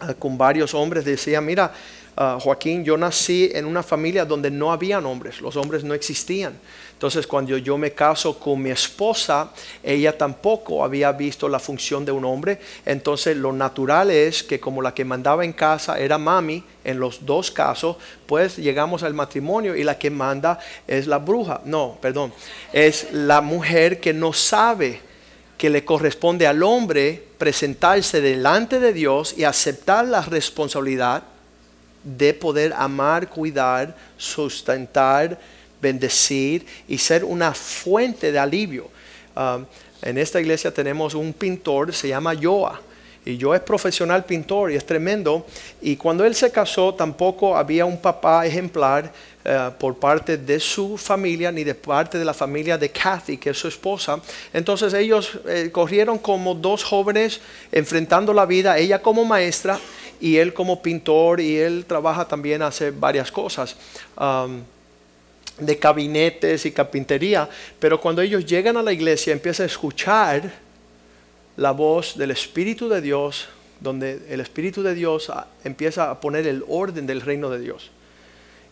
ah, 0.00 0.14
con 0.14 0.36
varios 0.36 0.74
hombres, 0.74 1.04
decía, 1.04 1.40
mira, 1.40 1.72
Ah, 2.14 2.38
Joaquín, 2.38 2.84
yo 2.84 2.98
nací 2.98 3.50
en 3.54 3.64
una 3.64 3.82
familia 3.82 4.26
donde 4.26 4.50
no 4.50 4.70
había 4.70 4.98
hombres, 4.98 5.40
los 5.40 5.56
hombres 5.56 5.82
no 5.82 5.94
existían. 5.94 6.58
Entonces 6.92 7.26
cuando 7.26 7.56
yo 7.56 7.78
me 7.78 7.92
caso 7.92 8.38
con 8.38 8.60
mi 8.60 8.70
esposa, 8.70 9.50
ella 9.82 10.16
tampoco 10.16 10.84
había 10.84 11.10
visto 11.12 11.48
la 11.48 11.58
función 11.58 12.04
de 12.04 12.12
un 12.12 12.26
hombre. 12.26 12.60
Entonces 12.84 13.34
lo 13.34 13.50
natural 13.54 14.10
es 14.10 14.42
que 14.42 14.60
como 14.60 14.82
la 14.82 14.92
que 14.92 15.06
mandaba 15.06 15.42
en 15.42 15.54
casa 15.54 15.98
era 15.98 16.18
mami, 16.18 16.62
en 16.84 17.00
los 17.00 17.24
dos 17.24 17.50
casos, 17.50 17.96
pues 18.26 18.58
llegamos 18.58 19.02
al 19.02 19.14
matrimonio 19.14 19.74
y 19.74 19.82
la 19.82 19.98
que 19.98 20.10
manda 20.10 20.58
es 20.86 21.06
la 21.06 21.16
bruja. 21.16 21.62
No, 21.64 21.96
perdón, 21.98 22.34
es 22.74 23.08
la 23.12 23.40
mujer 23.40 24.00
que 24.00 24.12
no 24.12 24.34
sabe 24.34 25.00
que 25.56 25.70
le 25.70 25.84
corresponde 25.84 26.46
al 26.46 26.62
hombre 26.62 27.24
presentarse 27.38 28.20
delante 28.20 28.80
de 28.80 28.92
Dios 28.92 29.34
y 29.36 29.44
aceptar 29.44 30.04
la 30.04 30.20
responsabilidad 30.20 31.31
de 32.02 32.34
poder 32.34 32.72
amar, 32.76 33.28
cuidar, 33.28 33.96
sustentar, 34.16 35.38
bendecir 35.80 36.64
y 36.88 36.98
ser 36.98 37.24
una 37.24 37.52
fuente 37.52 38.32
de 38.32 38.38
alivio. 38.38 38.88
Um, 39.34 39.64
en 40.02 40.18
esta 40.18 40.40
iglesia 40.40 40.72
tenemos 40.72 41.14
un 41.14 41.32
pintor, 41.32 41.94
se 41.94 42.08
llama 42.08 42.34
Joa. 42.40 42.80
Y 43.24 43.36
yo 43.36 43.54
es 43.54 43.60
profesional 43.60 44.24
pintor 44.24 44.72
y 44.72 44.76
es 44.76 44.84
tremendo. 44.84 45.46
Y 45.80 45.94
cuando 45.96 46.24
él 46.24 46.34
se 46.34 46.50
casó 46.50 46.92
tampoco 46.94 47.56
había 47.56 47.84
un 47.84 48.00
papá 48.00 48.44
ejemplar 48.44 49.12
eh, 49.44 49.70
por 49.78 49.96
parte 49.96 50.36
de 50.36 50.58
su 50.58 50.98
familia 50.98 51.52
ni 51.52 51.62
de 51.62 51.74
parte 51.74 52.18
de 52.18 52.24
la 52.24 52.34
familia 52.34 52.76
de 52.76 52.90
Kathy, 52.90 53.36
que 53.36 53.50
es 53.50 53.58
su 53.58 53.68
esposa. 53.68 54.20
Entonces 54.52 54.92
ellos 54.94 55.38
eh, 55.46 55.70
corrieron 55.70 56.18
como 56.18 56.54
dos 56.54 56.82
jóvenes 56.82 57.40
enfrentando 57.70 58.32
la 58.32 58.44
vida, 58.44 58.76
ella 58.76 59.00
como 59.00 59.24
maestra 59.24 59.78
y 60.22 60.36
él 60.36 60.54
como 60.54 60.80
pintor 60.80 61.40
y 61.40 61.58
él 61.58 61.84
trabaja 61.84 62.26
también, 62.26 62.62
hace 62.62 62.92
varias 62.92 63.32
cosas. 63.32 63.76
De 65.58 65.74
gabinetes 65.74 66.64
y 66.64 66.70
carpintería, 66.70 67.48
pero 67.78 68.00
cuando 68.00 68.22
ellos 68.22 68.46
llegan 68.46 68.76
a 68.76 68.82
la 68.82 68.92
iglesia 68.92 69.32
empiezan 69.32 69.64
a 69.64 69.66
escuchar 69.66 70.50
la 71.56 71.72
voz 71.72 72.16
del 72.16 72.30
Espíritu 72.30 72.88
de 72.88 73.00
Dios, 73.00 73.48
donde 73.80 74.22
el 74.30 74.40
Espíritu 74.40 74.82
de 74.82 74.94
Dios 74.94 75.30
empieza 75.64 76.10
a 76.10 76.20
poner 76.20 76.46
el 76.46 76.64
orden 76.68 77.04
del 77.06 77.20
reino 77.20 77.50
de 77.50 77.58
Dios. 77.58 77.90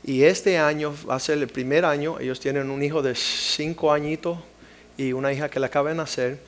Y 0.04 0.22
este 0.22 0.56
año 0.56 0.94
va 1.08 1.16
a 1.16 1.20
ser 1.20 1.36
el 1.38 1.48
primer 1.48 1.84
año, 1.84 2.20
ellos 2.20 2.38
tienen 2.38 2.70
un 2.70 2.82
hijo 2.82 3.02
de 3.02 3.16
cinco 3.16 3.92
añitos 3.92 4.38
y 4.96 5.12
una 5.12 5.32
hija 5.32 5.50
que 5.50 5.58
le 5.58 5.66
acaba 5.66 5.90
de 5.90 5.96
nacer. 5.96 6.38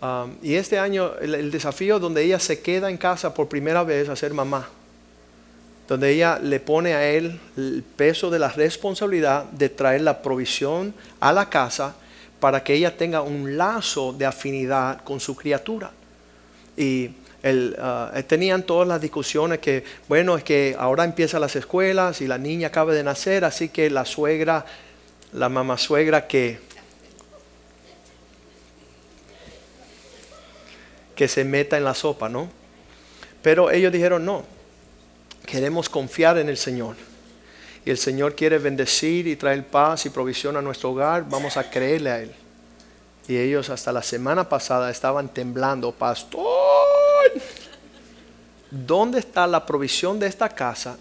Um, 0.00 0.36
y 0.42 0.54
este 0.54 0.78
año 0.78 1.12
el, 1.20 1.34
el 1.34 1.50
desafío 1.50 1.98
donde 1.98 2.22
ella 2.22 2.38
se 2.38 2.60
queda 2.60 2.88
en 2.88 2.96
casa 2.96 3.34
por 3.34 3.48
primera 3.48 3.82
vez 3.82 4.08
a 4.08 4.14
ser 4.14 4.32
mamá 4.32 4.68
donde 5.88 6.10
ella 6.10 6.38
le 6.38 6.60
pone 6.60 6.94
a 6.94 7.08
él 7.08 7.40
el 7.56 7.82
peso 7.96 8.28
de 8.30 8.38
la 8.38 8.50
responsabilidad 8.50 9.44
de 9.44 9.70
traer 9.70 10.02
la 10.02 10.20
provisión 10.20 10.94
a 11.18 11.32
la 11.32 11.48
casa 11.48 11.96
para 12.38 12.62
que 12.62 12.74
ella 12.74 12.96
tenga 12.96 13.22
un 13.22 13.56
lazo 13.56 14.12
de 14.12 14.26
afinidad 14.26 15.02
con 15.02 15.18
su 15.18 15.34
criatura. 15.34 15.90
Y 16.76 17.10
ah, 17.78 18.12
tenían 18.26 18.64
todas 18.64 18.86
las 18.86 19.00
discusiones 19.00 19.60
que, 19.60 19.82
bueno, 20.08 20.36
es 20.36 20.44
que 20.44 20.76
ahora 20.78 21.04
empiezan 21.04 21.40
las 21.40 21.56
escuelas 21.56 22.20
y 22.20 22.26
la 22.26 22.36
niña 22.36 22.68
acaba 22.68 22.92
de 22.92 23.02
nacer, 23.02 23.46
así 23.46 23.70
que 23.70 23.88
la 23.88 24.04
suegra, 24.04 24.66
la 25.32 25.48
mamá 25.48 25.78
suegra 25.78 26.26
que, 26.26 26.60
que 31.18 31.26
se 31.26 31.42
meta 31.42 31.76
en 31.76 31.82
la 31.82 31.94
sopa, 31.94 32.28
¿no? 32.28 32.48
Pero 33.42 33.72
ellos 33.72 33.92
dijeron, 33.92 34.24
no, 34.24 34.44
queremos 35.44 35.88
confiar 35.88 36.38
en 36.38 36.48
el 36.48 36.56
Señor. 36.56 36.94
Y 37.84 37.90
el 37.90 37.98
Señor 37.98 38.36
quiere 38.36 38.58
bendecir 38.58 39.26
y 39.26 39.34
traer 39.34 39.66
paz 39.66 40.06
y 40.06 40.10
provisión 40.10 40.56
a 40.56 40.62
nuestro 40.62 40.92
hogar, 40.92 41.28
vamos 41.28 41.56
a 41.56 41.68
creerle 41.68 42.10
a 42.10 42.20
Él. 42.20 42.32
Y 43.26 43.36
ellos 43.36 43.68
hasta 43.68 43.90
la 43.90 44.04
semana 44.04 44.48
pasada 44.48 44.92
estaban 44.92 45.28
temblando, 45.28 45.90
pastor, 45.90 46.44
¿dónde 48.70 49.18
está 49.18 49.48
la 49.48 49.66
provisión 49.66 50.20
de 50.20 50.28
esta 50.28 50.48
casa 50.48 50.98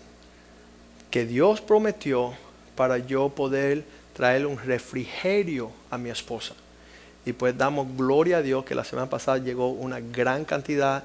que 1.12 1.27
Dios 1.27 1.62
prometió 1.62 2.33
para 2.75 2.97
yo 2.97 3.29
poder 3.29 3.86
traer 4.15 4.47
un 4.47 4.57
refrigerio 4.57 5.69
a 5.91 5.97
mi 6.00 6.09
esposa? 6.09 6.55
Y 7.27 7.34
pues 7.34 7.57
damos 7.57 7.88
gloria 7.96 8.38
a 8.38 8.41
Dios 8.41 8.65
que 8.65 8.74
la 8.74 8.84
semana 8.84 9.10
pasada 9.10 9.38
llegó 9.38 9.69
una 9.69 10.00
gran 10.00 10.46
cantidad 10.46 11.03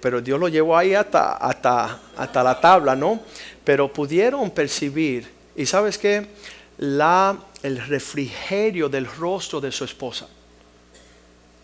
pero 0.00 0.20
Dios 0.20 0.38
lo 0.38 0.48
llevó 0.48 0.76
ahí 0.76 0.94
hasta, 0.94 1.34
hasta, 1.34 2.00
hasta 2.16 2.42
la 2.42 2.60
tabla, 2.60 2.94
¿no? 2.94 3.20
Pero 3.64 3.92
pudieron 3.92 4.50
percibir, 4.50 5.28
y 5.56 5.66
sabes 5.66 5.98
qué, 5.98 6.26
la, 6.78 7.38
el 7.62 7.78
refrigerio 7.86 8.88
del 8.88 9.06
rostro 9.06 9.60
de 9.60 9.72
su 9.72 9.84
esposa, 9.84 10.28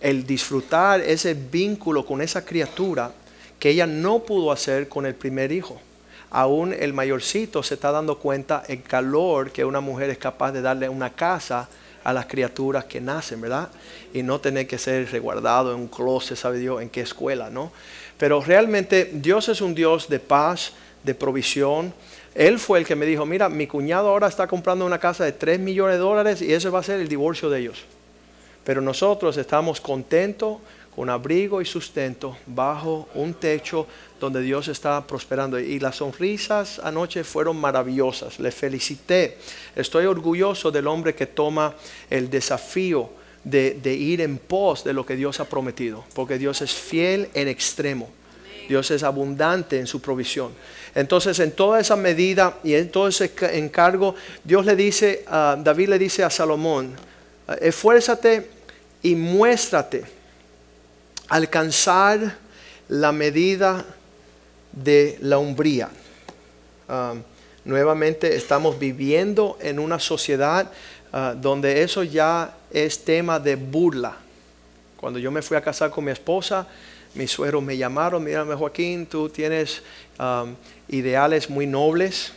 el 0.01 0.27
disfrutar 0.27 1.01
ese 1.01 1.35
vínculo 1.35 2.05
con 2.07 2.23
esa 2.23 2.45
criatura 2.45 3.13
que 3.59 3.71
ella 3.71 3.87
no 3.87 4.21
pudo 4.21 4.53
hacer 4.53 4.89
con 4.89 5.05
el 5.05 5.15
primer 5.15 5.51
hijo. 5.51 5.81
Aún 6.31 6.73
el 6.73 6.93
mayorcito 6.93 7.63
se 7.63 7.75
está 7.75 7.91
dando 7.91 8.19
cuenta 8.19 8.63
el 8.69 8.83
calor 8.83 9.51
que 9.51 9.65
una 9.65 9.81
mujer 9.81 10.11
es 10.11 10.19
capaz 10.19 10.53
de 10.53 10.63
darle 10.63 10.87
a 10.87 10.91
una 10.91 11.11
casa 11.11 11.69
a 12.05 12.13
las 12.13 12.27
criaturas 12.27 12.85
que 12.85 13.01
nacen, 13.01 13.41
¿verdad? 13.41 13.69
Y 14.13 14.23
no 14.23 14.41
tener 14.41 14.67
que 14.67 14.79
ser 14.79 15.11
resguardado 15.11 15.73
en 15.73 15.81
un 15.81 15.89
closet, 15.89 16.37
sabe 16.37 16.59
Dios, 16.59 16.81
en 16.83 16.91
qué 16.91 17.01
escuela, 17.01 17.51
¿no? 17.51 17.73
Pero 18.19 18.41
realmente 18.41 19.11
Dios 19.13 19.49
es 19.49 19.61
un 19.61 19.75
Dios 19.75 20.09
de 20.09 20.19
paz, 20.19 20.73
de 21.05 21.15
provisión. 21.15 21.93
Él 22.35 22.59
fue 22.59 22.79
el 22.81 22.87
que 22.87 22.97
me 22.97 23.07
dijo, 23.07 23.25
mira, 23.27 23.49
mi 23.49 23.67
cuñado 23.67 24.09
ahora 24.09 24.29
está 24.29 24.47
comprando 24.47 24.85
una 24.85 24.99
casa 24.99 25.25
de 25.25 25.33
3 25.33 25.61
millones 25.61 25.97
de 25.97 26.01
dólares 26.01 26.43
y 26.43 26.53
ese 26.53 26.69
va 26.69 26.81
a 26.81 26.83
ser 26.83 27.01
el 27.01 27.09
divorcio 27.09 27.49
de 27.49 27.61
ellos. 27.61 27.85
Pero 28.65 28.81
nosotros 28.81 29.37
estamos 29.37 29.81
contentos 29.81 30.59
con 30.95 31.11
abrigo 31.11 31.63
y 31.63 31.65
sustento 31.65 32.37
bajo 32.47 33.09
un 33.15 33.35
techo 33.35 33.87
donde 34.21 34.43
Dios 34.43 34.69
está 34.69 35.07
prosperando. 35.07 35.59
Y 35.59 35.79
las 35.79 35.97
sonrisas 35.97 36.79
anoche 36.79 37.25
fueron 37.25 37.57
maravillosas. 37.57 38.39
Le 38.39 38.51
felicité. 38.51 39.39
Estoy 39.77 40.07
orgulloso 40.07 40.71
del 40.71 40.87
hombre 40.87 41.15
que 41.15 41.27
toma 41.27 41.75
el 42.11 42.29
desafío 42.31 43.11
de, 43.45 43.95
ir 43.95 44.21
en 44.21 44.39
pos 44.39 44.85
de 44.85 44.93
lo 44.93 45.07
que 45.07 45.17
Dios 45.17 45.41
ha 45.41 45.45
prometido, 45.45 46.05
porque 46.15 46.39
Dios 46.39 46.61
es 46.63 46.73
fiel 46.73 47.29
en 47.35 47.49
extremo. 47.49 48.11
Dios 48.69 48.91
es 48.91 49.03
abundante 49.03 49.79
en 49.79 49.87
su 49.87 50.01
provisión. 50.03 50.53
Entonces, 50.95 51.39
en 51.39 51.53
toda 51.53 51.81
esa 51.81 51.97
medida 51.97 52.59
y 52.63 52.75
en 52.75 52.91
todo 52.91 53.09
ese 53.09 53.33
encargo, 53.53 54.15
Dios 54.45 54.67
le 54.67 54.77
dice, 54.77 55.25
David 55.27 55.89
le 55.89 55.99
dice 55.99 56.23
a 56.23 56.29
Salomón, 56.29 56.95
esfuérzate 57.61 58.51
y 59.03 59.15
muéstrate, 59.15 60.05
alcanzar 61.29 62.37
la 62.89 63.13
medida 63.13 63.85
de 64.83 65.19
la 65.21 65.39
umbría. 65.39 65.89
Ah, 66.89 67.15
nuevamente 67.65 68.35
estamos 68.35 68.79
viviendo 68.79 69.59
en 69.61 69.79
una 69.79 69.99
sociedad 69.99 70.71
Ah, 71.13 71.35
donde 71.35 71.83
eso 71.83 72.03
ya 72.03 72.55
es 72.71 73.03
tema 73.03 73.41
de 73.41 73.57
burla. 73.57 74.17
Cuando 74.99 75.19
yo 75.19 75.31
me 75.31 75.41
fui 75.41 75.57
a 75.57 75.63
casar 75.63 75.91
con 75.91 76.05
mi 76.05 76.11
esposa, 76.11 76.67
mis 77.15 77.31
suegros 77.31 77.63
me 77.63 77.77
llamaron, 77.77 78.23
mírame 78.23 78.55
Joaquín, 78.55 79.07
tú 79.07 79.29
tienes 79.29 79.83
ideales 80.89 81.49
muy 81.49 81.67
nobles, 81.67 82.33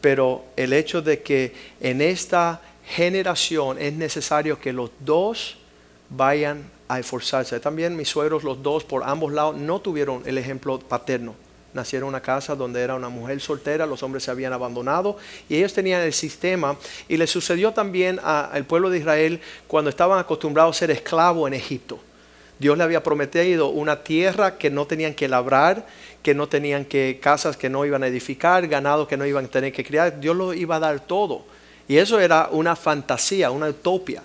pero 0.00 0.44
el 0.56 0.72
hecho 0.72 1.02
de 1.02 1.20
que 1.22 1.52
en 1.80 2.00
esta 2.00 2.62
generación 2.86 3.78
es 3.78 3.92
necesario 3.92 4.58
que 4.58 4.72
los 4.72 4.90
dos 5.00 5.58
vayan 6.08 6.70
a 6.88 7.00
esforzarse. 7.00 7.60
También 7.60 7.96
mis 7.96 8.08
suegros, 8.08 8.44
los 8.44 8.62
dos, 8.62 8.84
por 8.84 9.02
ambos 9.04 9.32
lados, 9.32 9.56
no 9.56 9.80
tuvieron 9.80 10.22
el 10.24 10.38
ejemplo 10.38 10.78
paterno 10.78 11.34
nacieron 11.74 12.06
en 12.06 12.10
una 12.10 12.22
casa 12.22 12.54
donde 12.54 12.80
era 12.80 12.94
una 12.94 13.08
mujer 13.08 13.40
soltera, 13.40 13.84
los 13.84 14.02
hombres 14.02 14.24
se 14.24 14.30
habían 14.30 14.52
abandonado 14.52 15.16
y 15.48 15.56
ellos 15.56 15.74
tenían 15.74 16.00
el 16.00 16.12
sistema 16.12 16.76
y 17.08 17.16
le 17.16 17.26
sucedió 17.26 17.72
también 17.72 18.18
al 18.22 18.64
pueblo 18.64 18.90
de 18.90 18.98
Israel 18.98 19.40
cuando 19.66 19.90
estaban 19.90 20.18
acostumbrados 20.18 20.76
a 20.76 20.78
ser 20.78 20.90
esclavos 20.90 21.48
en 21.48 21.54
Egipto. 21.54 21.98
Dios 22.58 22.78
le 22.78 22.84
había 22.84 23.02
prometido 23.02 23.68
una 23.68 24.04
tierra 24.04 24.56
que 24.56 24.70
no 24.70 24.86
tenían 24.86 25.14
que 25.14 25.28
labrar, 25.28 25.86
que 26.22 26.34
no 26.34 26.48
tenían 26.48 26.84
que 26.84 27.18
casas 27.20 27.56
que 27.56 27.68
no 27.68 27.84
iban 27.84 28.02
a 28.04 28.06
edificar, 28.06 28.66
ganado 28.68 29.08
que 29.08 29.16
no 29.16 29.26
iban 29.26 29.46
a 29.46 29.48
tener 29.48 29.72
que 29.72 29.84
criar. 29.84 30.20
Dios 30.20 30.36
lo 30.36 30.54
iba 30.54 30.76
a 30.76 30.80
dar 30.80 31.00
todo. 31.00 31.44
Y 31.88 31.96
eso 31.96 32.20
era 32.20 32.48
una 32.52 32.76
fantasía, 32.76 33.50
una 33.50 33.68
utopía. 33.68 34.22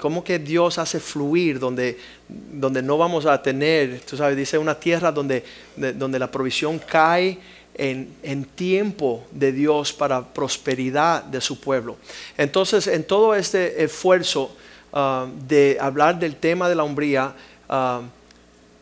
¿Cómo 0.00 0.22
que 0.22 0.38
Dios 0.38 0.78
hace 0.78 1.00
fluir 1.00 1.58
donde, 1.58 1.98
donde 2.28 2.82
no 2.82 2.98
vamos 2.98 3.26
a 3.26 3.42
tener, 3.42 4.00
tú 4.00 4.16
sabes, 4.16 4.36
dice 4.36 4.56
una 4.56 4.78
tierra 4.78 5.10
donde, 5.10 5.44
donde 5.76 6.18
la 6.20 6.30
provisión 6.30 6.78
cae 6.78 7.38
en, 7.74 8.14
en, 8.22 8.44
tiempo 8.44 9.24
de 9.32 9.50
Dios 9.50 9.92
para 9.92 10.22
prosperidad 10.22 11.24
de 11.24 11.40
su 11.40 11.58
pueblo? 11.60 11.96
Entonces, 12.38 12.86
en 12.86 13.02
todo 13.02 13.34
este 13.34 13.82
esfuerzo 13.82 14.54
uh, 14.92 15.26
de 15.48 15.76
hablar 15.80 16.16
del 16.18 16.36
tema 16.36 16.68
de 16.68 16.76
la 16.76 16.84
hombría, 16.84 17.34
uh, 17.68 18.02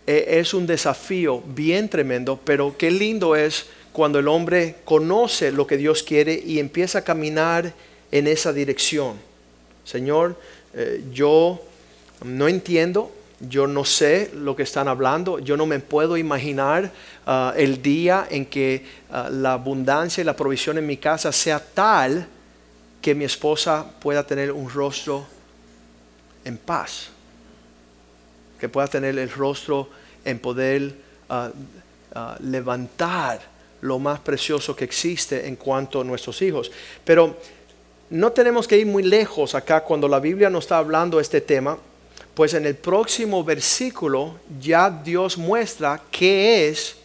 e, 0.07 0.39
es 0.39 0.53
un 0.53 0.67
desafío 0.67 1.41
bien 1.47 1.89
tremendo, 1.89 2.39
pero 2.45 2.77
qué 2.77 2.91
lindo 2.91 3.37
es 3.37 3.67
cuando 3.93 4.19
el 4.19 4.29
hombre 4.29 4.77
conoce 4.85 5.51
lo 5.51 5.67
que 5.67 5.77
Dios 5.77 6.03
quiere 6.03 6.35
y 6.35 6.59
empieza 6.59 6.99
a 6.99 7.05
caminar 7.05 7.73
en 8.13 8.27
esa 8.27 8.53
dirección. 8.53 9.17
Señor, 9.85 10.37
eh, 10.75 11.05
yo 11.13 11.61
no 12.25 12.49
entiendo, 12.49 13.13
yo 13.41 13.67
no 13.67 13.85
sé 13.85 14.31
lo 14.35 14.55
que 14.55 14.63
están 14.63 14.89
hablando, 14.89 15.39
yo 15.39 15.57
no 15.57 15.67
me 15.67 15.81
puedo 15.81 16.17
imaginar 16.17 16.91
ah, 17.27 17.55
el 17.57 17.81
día 17.83 18.27
en 18.31 18.47
que 18.47 18.85
ah, 19.11 19.29
la 19.31 19.55
abundancia 19.55 20.21
y 20.21 20.25
la 20.25 20.37
provisión 20.37 20.79
en 20.79 20.87
mi 20.87 20.99
casa 20.99 21.33
sea 21.33 21.59
tal 21.59 22.27
que 23.01 23.15
mi 23.15 23.25
esposa 23.25 23.87
pueda 24.01 24.27
tener 24.27 24.53
un 24.53 24.69
rostro 24.69 25.27
en 26.45 26.59
paz. 26.59 27.09
que 28.59 28.69
puedas 28.69 28.91
tener 28.91 29.19
el 29.19 29.31
rostro 29.31 29.89
en 30.23 30.39
poder 30.39 30.95
ah, 31.31 31.51
levantar 32.41 33.41
lo 33.81 33.99
más 33.99 34.21
precioso 34.21 34.77
que 34.77 34.85
existe 34.85 35.49
en 35.49 35.57
cuanto 35.57 36.03
a 36.03 36.05
nuestros 36.05 36.43
hijos. 36.43 36.71
Pero 37.05 37.39
no 38.11 38.33
tenemos 38.33 38.67
que 38.67 38.77
ir 38.77 38.87
muy 38.87 39.05
lejos 39.05 39.55
acá 39.55 39.83
cuando 39.83 40.09
la 40.09 40.19
Biblia 40.19 40.51
nos 40.51 40.65
está 40.65 40.79
hablando 40.79 41.19
de 41.19 41.23
este 41.23 41.41
tema, 41.41 41.79
pues 42.35 42.55
en 42.55 42.67
el 42.67 42.75
próximo 42.75 43.45
versículo 43.45 44.35
ya 44.61 44.91
Dios 44.91 45.39
muestra 45.39 46.03
qué 46.11 46.69
es 46.69 46.97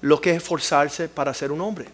lo 0.00 0.20
que 0.20 0.30
es 0.30 0.36
esforzarse 0.38 1.08
para 1.08 1.32
ser 1.32 1.52
un 1.52 1.60
hombre. 1.60 1.86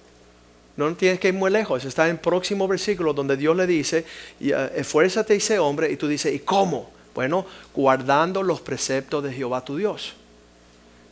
No 0.76 0.92
tienes 0.94 1.20
que 1.20 1.28
ir 1.28 1.34
muy 1.34 1.50
lejos, 1.50 1.84
está 1.84 2.06
en 2.06 2.12
el 2.12 2.18
próximo 2.18 2.66
versículo 2.66 3.12
donde 3.12 3.36
Dios 3.36 3.54
le 3.54 3.66
dice, 3.66 4.04
eh, 4.40 4.72
esfuérzate 4.76 5.36
y 5.36 5.40
sé 5.40 5.58
hombre, 5.58 5.92
y 5.92 5.96
tú 5.96 6.08
dices, 6.08 6.34
¿y 6.34 6.40
cómo? 6.40 6.90
Bueno, 7.14 7.46
guardando 7.74 8.42
los 8.42 8.60
preceptos 8.60 9.22
de 9.22 9.32
Jehová 9.32 9.64
tu 9.64 9.76
Dios. 9.76 10.14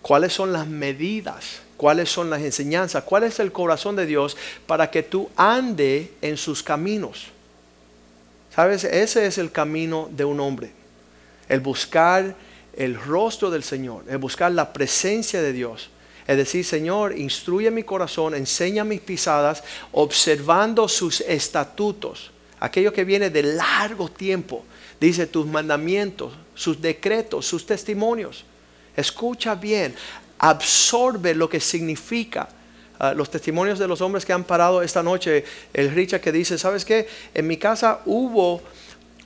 ¿Cuáles 0.01 0.33
son 0.33 0.53
las 0.53 0.67
medidas? 0.67 1.61
¿Cuáles 1.77 2.11
son 2.11 2.29
las 2.29 2.43
enseñanzas? 2.43 3.05
¿Cuál 3.05 3.25
es 3.25 3.39
el 3.39 3.53
corazón 3.53 3.95
de 3.95 4.07
Dios 4.07 4.37
para 4.67 4.91
que 4.91 5.03
tú 5.03 5.31
ande 5.37 6.13
en 6.23 6.37
sus 6.37 6.63
caminos? 6.63 7.27
¿Sabes? 8.55 8.85
Ese 8.85 9.27
es 9.27 9.39
el 9.39 9.51
camino 9.51 10.09
de 10.13 10.25
un 10.25 10.41
hombre. 10.41 10.73
El 11.49 11.61
buscar 11.61 12.35
el 12.75 13.01
rostro 13.01 13.51
del 13.51 13.63
Señor, 13.63 14.05
el 14.09 14.19
buscar 14.19 14.53
la 14.53 14.73
presencia 14.73 15.43
de 15.43 15.53
Dios. 15.53 15.91
Es 16.27 16.37
decir, 16.37 16.65
Señor, 16.65 17.19
instruye 17.19 17.71
mi 17.71 17.83
corazón, 17.83 18.35
enseña 18.35 18.85
mis 18.85 19.01
pisadas, 19.01 19.63
observando 19.93 20.89
sus 20.89 21.21
estatutos, 21.23 22.31
aquello 22.61 22.93
que 22.93 23.05
viene 23.05 23.31
de 23.31 23.43
largo 23.43 24.09
tiempo. 24.09 24.65
Dice 25.01 25.27
tus 25.27 25.47
mandamientos, 25.47 26.33
sus 26.55 26.81
decretos, 26.81 27.47
sus 27.47 27.67
testimonios. 27.67 28.45
Escucha 28.97 29.55
bien, 29.55 29.95
absorbe 30.39 31.35
lo 31.35 31.49
que 31.49 31.59
significa. 31.59 32.49
Ah, 32.99 33.15
los 33.15 33.31
testimonios 33.31 33.79
de 33.79 33.89
los 33.89 34.01
hombres 34.01 34.25
que 34.25 34.33
han 34.33 34.45
parado 34.45 34.83
esta 34.83 35.03
noche, 35.03 35.45
el 35.73 35.91
Richard 35.93 36.21
que 36.21 36.33
dice, 36.33 36.57
¿sabes 36.59 36.85
qué? 36.85 37.09
En 37.35 37.47
mi 37.47 37.57
casa 37.57 38.01
hubo 38.05 38.63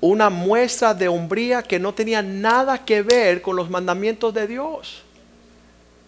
una 0.01 0.31
muestra 0.31 0.95
de 0.95 1.09
hombría 1.09 1.63
que 1.63 1.79
no 1.79 1.95
tenía 1.95 2.23
nada 2.23 2.85
que 2.85 3.03
ver 3.03 3.43
con 3.43 3.57
los 3.57 3.71
mandamientos 3.71 4.33
de 4.33 4.47
Dios. 4.47 5.03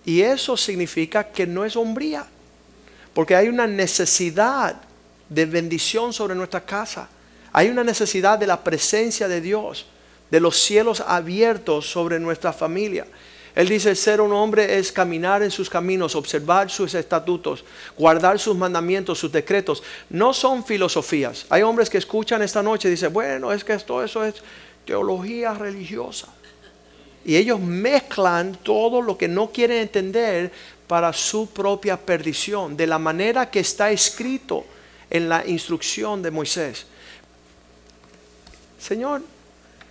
Y 0.05 0.23
eso 0.23 0.57
significa 0.57 1.25
que 1.25 1.47
no 1.47 1.65
es 1.65 1.77
hombría, 1.77 2.27
porque 3.13 3.35
hay 3.35 3.49
una 3.49 3.67
necesidad 3.67 4.77
de 5.29 5.47
bendición 5.47 6.13
sobre 6.13 6.35
nuestra 6.35 6.65
casa. 6.65 7.09
Hay 7.53 7.69
una 7.69 7.85
necesidad 7.85 8.39
de 8.39 8.47
la 8.47 8.63
presencia 8.63 9.29
de 9.29 9.41
Dios, 9.41 9.87
de 10.31 10.41
los 10.41 10.57
cielos 10.57 11.03
abiertos 11.07 11.91
sobre 11.91 12.19
nuestra 12.19 12.53
familia. 12.53 13.07
Él 13.59 13.69
dice, 13.69 13.97
ser 13.97 14.21
un 14.21 14.33
hombre 14.33 14.79
es 14.79 14.93
caminar 14.93 15.43
en 15.43 15.51
sus 15.51 15.69
caminos, 15.69 16.15
observar 16.15 16.71
sus 16.71 16.95
estatutos, 16.95 17.65
guardar 17.97 18.39
sus 18.39 18.57
mandamientos, 18.57 19.19
sus 19.19 19.33
decretos. 19.33 19.83
No 20.11 20.33
son 20.33 20.65
filosofías. 20.65 21.45
Hay 21.51 21.63
hombres 21.63 21.91
que 21.91 21.99
escuchan 21.99 22.41
esta 22.41 22.63
noche 22.63 22.87
y 22.87 22.93
dicen, 22.93 23.13
bueno, 23.13 23.53
es 23.53 23.65
que 23.65 23.73
esto 23.73 24.01
eso 24.01 24.23
es 24.25 24.37
teología 24.85 25.55
religiosa. 25.55 26.29
Y 27.25 27.35
ellos 27.35 27.59
mezclan 27.59 28.55
todo 28.63 29.03
lo 29.03 29.19
que 29.19 29.27
no 29.27 29.51
quieren 29.51 29.79
entender 29.79 30.53
para 30.87 31.13
su 31.13 31.51
propia 31.51 31.97
perdición, 31.97 32.77
de 32.77 32.87
la 32.87 33.01
manera 33.01 33.51
que 33.51 33.59
está 33.59 33.91
escrito 33.91 34.65
en 35.11 35.29
la 35.29 35.45
instrucción 35.45 36.23
de 36.23 36.31
Moisés. 36.31 36.87
Señor, 38.79 39.23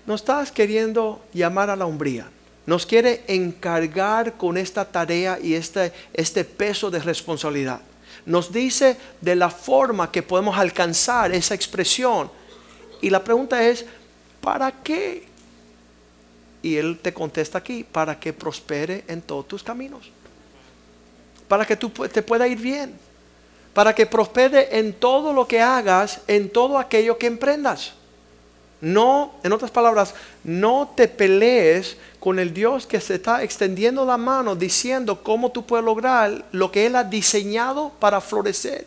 no 0.05 0.15
estás 0.15 0.53
queriendo 0.53 1.21
llamar 1.33 1.69
a 1.69 1.75
la 1.75 1.85
hombría. 1.85 2.31
Nos 2.67 2.85
quiere 2.85 3.23
encargar 3.27 4.33
con 4.33 4.57
esta 4.57 4.83
tarea 4.83 5.39
y 5.41 5.53
este, 5.53 5.93
este 6.13 6.43
peso 6.43 6.91
de 6.91 6.99
responsabilidad. 6.99 7.79
Nos 8.25 8.51
dice 8.51 8.97
de 9.21 9.37
la 9.37 9.49
forma 9.49 10.11
que 10.11 10.21
podemos 10.21 10.57
alcanzar 10.57 11.31
esa 11.31 11.55
expresión. 11.55 12.29
Y 13.01 13.09
la 13.09 13.23
pregunta 13.23 13.63
es, 13.63 13.85
¿para 14.41 14.69
qué? 14.83 15.23
Y 16.61 16.75
Él 16.75 16.99
te 17.01 17.13
contesta 17.13 17.57
aquí, 17.59 17.85
para 17.85 18.19
que 18.19 18.33
prospere 18.33 19.05
en 19.07 19.21
todos 19.21 19.47
tus 19.47 19.63
caminos. 19.63 20.11
Para 21.47 21.65
que 21.65 21.77
tú 21.77 21.89
te 21.89 22.21
pueda 22.21 22.49
ir 22.49 22.59
bien. 22.59 22.99
Para 23.73 23.95
que 23.95 24.05
prospere 24.05 24.77
en 24.77 24.91
todo 24.91 25.31
lo 25.31 25.47
que 25.47 25.61
hagas, 25.61 26.19
en 26.27 26.49
todo 26.49 26.77
aquello 26.77 27.17
que 27.17 27.27
emprendas. 27.27 27.93
No, 28.79 29.33
en 29.43 29.53
otras 29.53 29.71
palabras, 29.71 30.13
no 30.43 30.93
te 30.95 31.07
pelees 31.07 31.97
con 32.19 32.37
el 32.37 32.53
Dios 32.53 32.85
que 32.85 33.01
se 33.01 33.15
está 33.15 33.43
extendiendo 33.43 34.05
la 34.05 34.17
mano 34.17 34.55
diciendo 34.55 35.23
cómo 35.23 35.51
tú 35.51 35.65
puedes 35.65 35.83
lograr 35.83 36.45
lo 36.51 36.71
que 36.71 36.85
Él 36.85 36.95
ha 36.95 37.03
diseñado 37.03 37.91
para 37.99 38.21
florecer, 38.21 38.85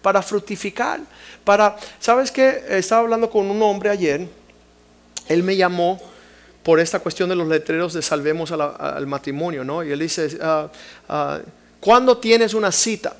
para 0.00 0.22
fructificar, 0.22 1.00
para, 1.44 1.76
¿sabes 1.98 2.30
qué? 2.30 2.64
Estaba 2.68 3.02
hablando 3.02 3.28
con 3.28 3.50
un 3.50 3.62
hombre 3.62 3.90
ayer, 3.90 4.26
él 5.30 5.44
me 5.44 5.56
llamó 5.56 6.00
por 6.62 6.80
esta 6.80 6.98
cuestión 6.98 7.28
de 7.28 7.36
los 7.36 7.46
letreros 7.46 7.92
de 7.92 8.02
salvemos 8.02 8.50
al 8.50 9.06
matrimonio, 9.06 9.64
¿no? 9.64 9.84
Y 9.84 9.92
él 9.92 10.00
dice, 10.00 10.38
ah, 10.42 10.68
ah, 11.08 11.38
¿cuándo 11.78 12.18
tienes 12.18 12.52
una 12.52 12.72
cita? 12.72 13.16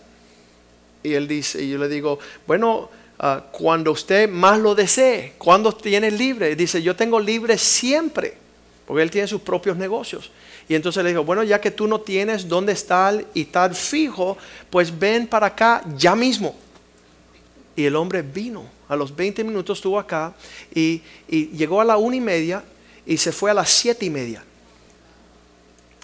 Y 1.03 1.15
él 1.15 1.29
dice, 1.29 1.63
y 1.63 1.71
yo 1.71 1.79
le 1.79 1.89
digo, 1.89 2.19
bueno, 2.49 2.91
ah, 3.21 3.45
cuando 3.53 3.93
usted 3.93 4.29
más 4.29 4.59
lo 4.59 4.75
desee, 4.75 5.35
cuando 5.39 5.73
tiene 5.73 6.11
libre. 6.11 6.57
Dice, 6.57 6.83
yo 6.83 6.97
tengo 6.97 7.21
libre 7.21 7.57
siempre, 7.57 8.37
porque 8.87 9.03
él 9.03 9.11
tiene 9.11 9.29
sus 9.29 9.41
propios 9.41 9.77
negocios. 9.77 10.33
Y 10.69 10.75
entonces 10.75 11.05
le 11.05 11.11
digo, 11.11 11.25
bueno, 11.25 11.45
ya 11.45 11.61
que 11.61 11.71
tú 11.71 11.87
no 11.87 12.01
tienes 12.01 12.49
dónde 12.49 12.73
estar 12.73 13.25
y 13.35 13.43
estar 13.43 13.75
fijo, 13.75 14.37
pues 14.69 14.97
ven 14.97 15.27
para 15.27 15.47
acá 15.47 15.85
ya 15.97 16.17
mismo. 16.17 16.57
Y 17.77 17.85
el 17.85 17.95
hombre 17.95 18.23
vino, 18.23 18.65
a 18.89 18.97
los 18.97 19.15
20 19.15 19.45
minutos 19.45 19.79
estuvo 19.79 19.99
acá 19.99 20.35
y, 20.75 21.03
y 21.29 21.47
llegó 21.49 21.81
a 21.81 21.85
la 21.85 21.97
una 21.97 22.17
y 22.17 22.21
media 22.21 22.65
y 23.07 23.17
se 23.17 23.31
fue 23.33 23.51
a 23.51 23.55
las 23.55 23.71
siete 23.71 24.07
y 24.07 24.11
media. 24.11 24.43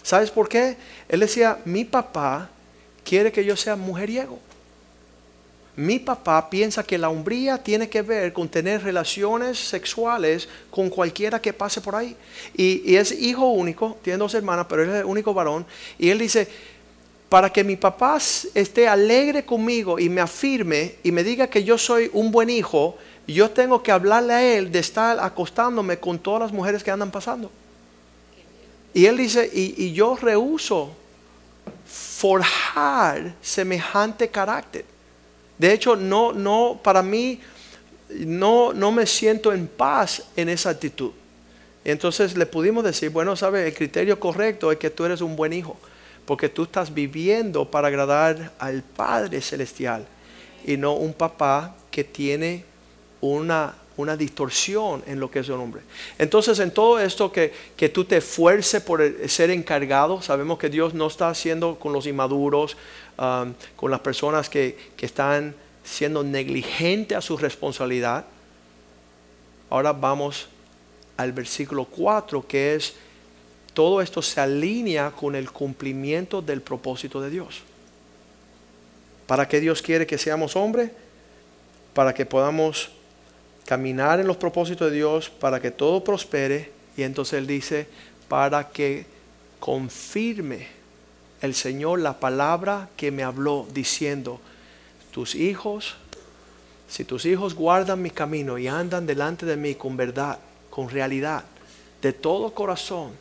¿Sabes 0.03 0.31
por 0.31 0.47
qué? 0.47 0.77
Él 1.09 1.19
decía, 1.19 1.59
mi 1.65 1.83
papá 1.83 2.49
quiere 3.03 3.31
que 3.31 3.43
yo 3.43 3.57
sea 3.57 3.75
mujeriego. 3.75 4.39
Mi 5.77 5.99
papá 5.99 6.49
piensa 6.49 6.83
que 6.83 6.97
la 6.97 7.07
hombría 7.07 7.61
tiene 7.61 7.87
que 7.87 8.01
ver 8.01 8.33
con 8.33 8.49
tener 8.49 8.81
relaciones 8.81 9.59
sexuales 9.59 10.49
con 10.71 10.89
cualquiera 10.89 11.39
que 11.39 11.53
pase 11.53 11.81
por 11.81 11.95
ahí. 11.95 12.15
Y, 12.55 12.95
es 12.95 13.11
hijo 13.11 13.51
único, 13.51 13.95
tiene 14.01 14.17
dos 14.17 14.33
hermanas, 14.33 14.65
pero 14.67 14.83
es 14.83 14.89
el 14.89 15.05
único 15.05 15.35
varón. 15.35 15.67
Y 15.99 16.09
él 16.09 16.17
dice, 16.17 16.47
para 17.29 17.51
que 17.53 17.63
mi 17.63 17.75
papá 17.75 18.17
esté 18.55 18.87
alegre 18.87 19.45
conmigo 19.45 19.99
y 19.99 20.09
me 20.09 20.19
afirme 20.19 20.95
y 21.03 21.11
me 21.11 21.23
diga 21.23 21.45
que 21.45 21.63
yo 21.63 21.77
soy 21.77 22.09
un 22.11 22.31
buen 22.31 22.49
hijo, 22.49 22.97
yo 23.27 23.51
tengo 23.51 23.83
que 23.83 23.91
hablarle 23.91 24.33
a 24.33 24.43
él 24.43 24.71
de 24.71 24.79
estar 24.79 25.19
acostándome 25.19 25.99
con 25.99 26.17
todas 26.17 26.41
las 26.41 26.51
mujeres 26.51 26.83
que 26.83 26.89
andan 26.89 27.11
pasando. 27.11 27.51
Y 28.95 29.05
él 29.05 29.15
dice, 29.15 29.47
y, 29.53 29.93
yo 29.93 30.15
rehuso 30.15 30.95
forjar 31.85 33.35
semejante 33.43 34.27
carácter. 34.27 34.96
De 35.57 35.73
hecho, 35.73 35.95
no, 35.95 36.33
no, 36.33 36.79
para 36.83 37.01
mí, 37.01 37.39
no, 38.09 38.73
no 38.73 38.91
me 38.91 39.05
siento 39.05 39.51
en 39.51 39.67
paz 39.67 40.23
en 40.35 40.49
esa 40.49 40.69
actitud. 40.69 41.11
Entonces 41.83 42.35
le 42.35 42.45
pudimos 42.45 42.83
decir, 42.83 43.09
bueno, 43.09 43.35
sabes, 43.35 43.65
el 43.65 43.73
criterio 43.73 44.19
correcto 44.19 44.71
es 44.71 44.77
que 44.77 44.89
tú 44.89 45.05
eres 45.05 45.21
un 45.21 45.35
buen 45.35 45.53
hijo, 45.53 45.77
porque 46.25 46.49
tú 46.49 46.63
estás 46.63 46.93
viviendo 46.93 47.71
para 47.71 47.87
agradar 47.87 48.51
al 48.59 48.83
Padre 48.83 49.41
Celestial 49.41 50.05
y 50.65 50.75
no 50.75 50.93
un 50.93 51.13
papá 51.13 51.75
que 51.89 52.03
tiene 52.03 52.65
una, 53.21 53.73
una 53.97 54.15
distorsión 54.15 55.03
en 55.07 55.19
lo 55.19 55.29
que 55.29 55.39
es 55.39 55.49
un 55.49 55.59
hombre. 55.59 55.81
Entonces, 56.17 56.59
en 56.59 56.71
todo 56.71 56.99
esto 56.99 57.31
que, 57.31 57.51
que 57.75 57.89
tú 57.89 58.05
te 58.05 58.17
esfuerces 58.17 58.81
por 58.81 59.03
ser 59.27 59.49
encargado, 59.49 60.21
sabemos 60.21 60.59
que 60.59 60.69
Dios 60.69 60.93
no 60.93 61.07
está 61.07 61.29
haciendo 61.29 61.77
con 61.77 61.93
los 61.93 62.05
inmaduros, 62.05 62.77
um, 63.17 63.53
con 63.75 63.91
las 63.91 63.99
personas 64.01 64.49
que, 64.49 64.77
que 64.95 65.07
están 65.07 65.55
siendo 65.83 66.23
negligentes 66.23 67.17
a 67.17 67.21
su 67.21 67.37
responsabilidad. 67.37 68.25
Ahora 69.69 69.93
vamos 69.93 70.47
al 71.17 71.31
versículo 71.31 71.85
4, 71.85 72.45
que 72.47 72.75
es, 72.75 72.93
todo 73.73 74.01
esto 74.01 74.21
se 74.21 74.39
alinea 74.39 75.11
con 75.11 75.35
el 75.35 75.51
cumplimiento 75.51 76.41
del 76.41 76.61
propósito 76.61 77.19
de 77.19 77.31
Dios. 77.31 77.63
¿Para 79.25 79.47
qué 79.47 79.59
Dios 79.59 79.81
quiere 79.81 80.05
que 80.05 80.17
seamos 80.17 80.55
hombres? 80.55 80.91
Para 81.93 82.13
que 82.13 82.25
podamos 82.25 82.91
caminar 83.67 84.19
en 84.19 84.25
los 84.25 84.37
propósitos 84.37 84.89
de 84.89 84.97
Dios 84.97 85.29
para 85.29 85.59
que 85.59 85.69
todo 85.69 86.03
prospere. 86.03 86.71
Y 86.95 87.03
entonces 87.03 87.37
Él 87.37 87.45
dice, 87.45 87.87
para 88.27 88.69
que 88.69 89.05
confirme 89.59 90.67
el 91.41 91.53
Señor 91.53 91.99
la 91.99 92.19
palabra 92.19 92.89
que 92.97 93.11
me 93.11 93.23
habló 93.23 93.67
diciendo, 93.71 94.39
tus 95.11 95.35
hijos, 95.35 95.97
si 96.87 97.03
tus 97.03 97.25
hijos 97.25 97.53
guardan 97.53 98.01
mi 98.01 98.09
camino 98.09 98.57
y 98.57 98.67
andan 98.67 99.05
delante 99.05 99.45
de 99.45 99.57
mí 99.57 99.75
con 99.75 99.95
verdad, 99.95 100.39
con 100.71 100.89
realidad, 100.89 101.43
de 102.01 102.13
todo 102.13 102.53
corazón, 102.53 103.11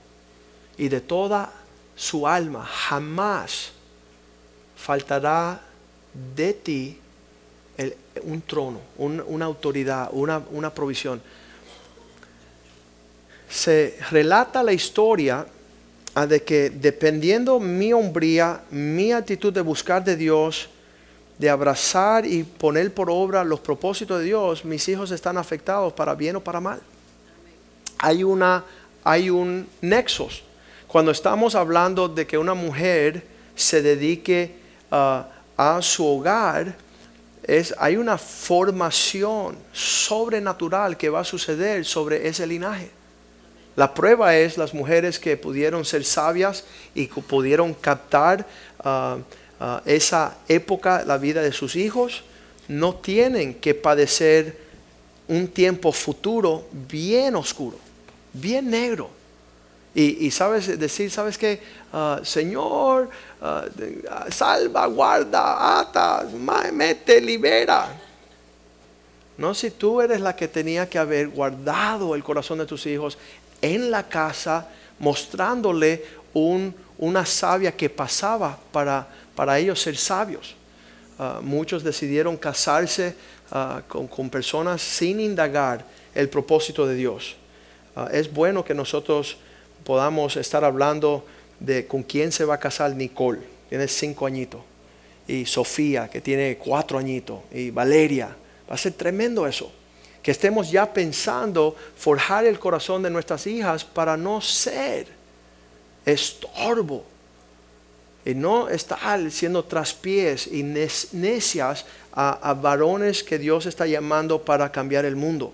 y 0.76 0.88
de 0.88 1.00
toda 1.00 1.52
su 1.96 2.26
alma, 2.28 2.64
jamás 2.64 3.72
faltará 4.76 5.60
de 6.36 6.52
ti 6.52 7.00
un 8.22 8.42
trono, 8.42 8.80
una 8.98 9.44
autoridad, 9.44 10.08
una, 10.12 10.74
provisión. 10.74 11.20
Se 13.48 13.98
relata 14.10 14.62
la 14.62 14.72
historia 14.72 15.46
de 16.28 16.42
que 16.42 16.70
dependiendo 16.70 17.60
mi 17.60 17.92
hombría, 17.92 18.62
mi 18.70 19.12
actitud 19.12 19.52
de 19.52 19.60
buscar 19.60 20.02
de 20.02 20.16
Dios, 20.16 20.68
de 21.38 21.50
abrazar 21.50 22.26
y 22.26 22.44
poner 22.44 22.92
por 22.94 23.10
obra 23.10 23.44
los 23.44 23.60
propósitos 23.60 24.20
de 24.20 24.24
Dios, 24.24 24.64
mis 24.64 24.88
hijos 24.88 25.10
están 25.10 25.36
afectados 25.36 25.92
para 25.92 26.14
bien 26.14 26.36
o 26.36 26.40
para 26.40 26.60
mal. 26.60 26.80
Hay, 27.98 28.24
una, 28.24 28.64
hay 29.04 29.28
un 29.28 29.68
nexos. 29.82 30.42
Cuando 30.86 31.10
estamos 31.10 31.54
hablando 31.54 32.08
de 32.08 32.26
que 32.26 32.38
una 32.38 32.54
mujer 32.54 33.26
se 33.54 33.82
dedique 33.82 34.54
a 34.90 35.78
su 35.82 36.06
hogar, 36.06 36.85
hay 37.78 37.96
una 37.96 38.18
formación 38.18 39.56
sobrenatural 39.72 40.96
que 40.96 41.08
va 41.08 41.20
a 41.20 41.24
suceder 41.24 41.84
sobre 41.84 42.26
ese 42.26 42.46
linaje. 42.46 42.90
La 43.76 43.92
prueba 43.92 44.34
es 44.36 44.56
las 44.56 44.72
mujeres 44.72 45.18
que 45.18 45.36
pudieron 45.36 45.84
ser 45.84 46.04
sabias 46.04 46.64
y 46.94 47.06
pudieron 47.06 47.74
captar 47.74 48.46
ah, 48.82 49.18
ah, 49.60 49.82
esa 49.84 50.38
época, 50.48 51.04
la 51.06 51.18
vida 51.18 51.42
de 51.42 51.52
sus 51.52 51.76
hijos, 51.76 52.24
no 52.68 52.94
tienen 52.94 53.54
que 53.54 53.74
padecer 53.74 54.58
un 55.28 55.48
tiempo 55.48 55.92
futuro 55.92 56.66
bien 56.72 57.36
oscuro, 57.36 57.78
bien 58.32 58.70
negro. 58.70 59.10
Y, 59.98 60.30
sabes 60.30 60.78
decir, 60.78 61.10
sabes 61.10 61.38
que, 61.38 61.58
ah, 61.90 62.20
Señor, 62.22 63.08
salva, 64.28 64.84
guarda, 64.86 65.80
ata, 65.80 66.28
mete, 66.70 67.18
libera. 67.18 67.88
No 69.38 69.54
si 69.54 69.70
tú 69.70 70.02
eres 70.02 70.20
la 70.20 70.36
que 70.36 70.48
tenía 70.48 70.86
que 70.86 70.98
haber 70.98 71.28
guardado 71.28 72.14
el 72.14 72.22
corazón 72.22 72.58
de 72.58 72.66
tus 72.66 72.84
hijos 72.84 73.16
en 73.62 73.90
la 73.90 74.02
casa 74.02 74.68
mostrándole 74.98 76.04
una 76.98 77.24
savia 77.24 77.72
que 77.72 77.88
pasaba 77.88 78.58
para, 78.72 79.06
para 79.34 79.58
ellos 79.58 79.80
ser 79.80 79.96
sabios. 79.96 80.54
Ah, 81.18 81.40
muchos 81.42 81.82
decidieron 81.82 82.36
casarse 82.36 83.14
ah, 83.50 83.80
con, 83.88 84.28
personas 84.28 84.82
sin 84.82 85.20
indagar 85.20 85.84
el 86.14 86.28
propósito 86.28 86.86
de 86.86 86.94
Dios. 86.94 87.36
Ah, 87.94 88.08
es 88.12 88.30
bueno 88.32 88.62
que 88.62 88.74
nosotros 88.74 89.38
podamos 89.86 90.36
estar 90.36 90.64
hablando 90.64 91.24
de 91.60 91.86
con 91.86 92.02
quién 92.02 92.32
se 92.32 92.44
va 92.44 92.56
a 92.56 92.60
casar 92.60 92.94
Nicole, 92.94 93.40
tiene 93.68 93.86
cinco 93.86 94.26
añitos, 94.26 94.60
y 95.28 95.46
Sofía, 95.46 96.08
que 96.08 96.20
tiene 96.20 96.58
cuatro 96.58 96.98
añitos, 96.98 97.38
y 97.52 97.70
Valeria. 97.70 98.36
Va 98.68 98.74
a 98.74 98.78
ser 98.78 98.92
tremendo 98.92 99.46
eso. 99.46 99.72
Que 100.22 100.32
estemos 100.32 100.70
ya 100.72 100.92
pensando 100.92 101.76
forjar 101.96 102.44
el 102.46 102.58
corazón 102.58 103.02
de 103.02 103.10
nuestras 103.10 103.46
hijas 103.46 103.84
para 103.84 104.16
no 104.16 104.40
ser 104.40 105.06
estorbo. 106.04 107.04
Y 108.24 108.34
no 108.34 108.68
estar 108.68 109.30
siendo 109.30 109.64
traspiés 109.64 110.48
y 110.48 110.64
necias 110.64 111.84
a, 112.12 112.54
varones 112.60 113.22
que 113.22 113.38
Dios 113.38 113.66
está 113.66 113.86
llamando 113.86 114.42
para 114.42 114.72
cambiar 114.72 115.04
el 115.04 115.14
mundo. 115.14 115.52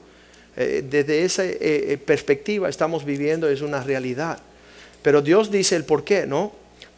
Eh, 0.57 0.85
desde 0.89 1.25
esa 1.25 1.45
eh, 1.45 1.57
eh, 1.61 1.99
perspectiva 2.05 2.69
estamos 2.69 3.05
viviendo, 3.05 3.49
es 3.49 3.63
una 3.63 3.83
realidad. 3.83 4.39
Pero 5.03 5.23
Dios 5.23 5.51
dice 5.51 5.77
el 5.77 5.85
por 5.85 6.05
qué, 6.05 6.27
¿no? 6.27 6.53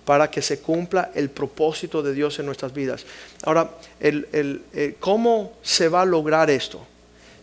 Para 0.05 0.31
que 0.31 0.43
se 0.43 0.61
cumpla 0.61 1.11
el 1.15 1.31
propósito 1.31 2.03
de 2.03 2.13
Dios 2.13 2.39
en 2.39 2.47
nuestras 2.47 2.75
vidas. 2.75 3.07
Ahora, 3.45 3.71
¿cómo 5.01 5.53
se 5.63 5.89
va 5.89 6.03
a 6.03 6.05
lograr 6.05 6.51
esto? 6.51 6.87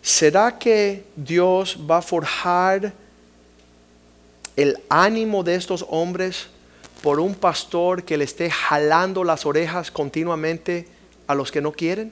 ¿será 0.01 0.57
que 0.57 1.05
Dios 1.15 1.77
va 1.89 1.97
a 1.97 2.01
forjar 2.01 2.93
el 4.55 4.77
ánimo 4.89 5.43
de 5.43 5.55
estos 5.55 5.85
hombres 5.89 6.47
por 7.01 7.19
un 7.19 7.35
pastor 7.35 8.03
que 8.03 8.17
le 8.17 8.25
esté 8.25 8.49
jalando 8.49 9.23
las 9.23 9.45
orejas 9.45 9.91
continuamente 9.91 10.87
a 11.27 11.35
los 11.35 11.51
que 11.51 11.61
no 11.61 11.71
quieren? 11.71 12.11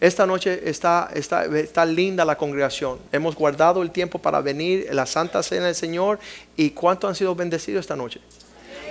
Esta 0.00 0.26
noche 0.26 0.68
está, 0.68 1.10
está, 1.14 1.84
linda 1.86 2.24
la 2.24 2.36
congregación. 2.36 2.98
Hemos 3.12 3.34
guardado 3.34 3.82
el 3.82 3.90
tiempo 3.90 4.18
para 4.18 4.40
venir 4.40 4.88
la 4.92 5.06
Santa 5.06 5.42
Cena 5.42 5.66
del 5.66 5.74
Señor. 5.74 6.18
¿Y 6.56 6.70
cuánto 6.70 7.08
han 7.08 7.14
sido 7.14 7.34
bendecidos 7.34 7.80
esta 7.80 7.96
noche? 7.96 8.20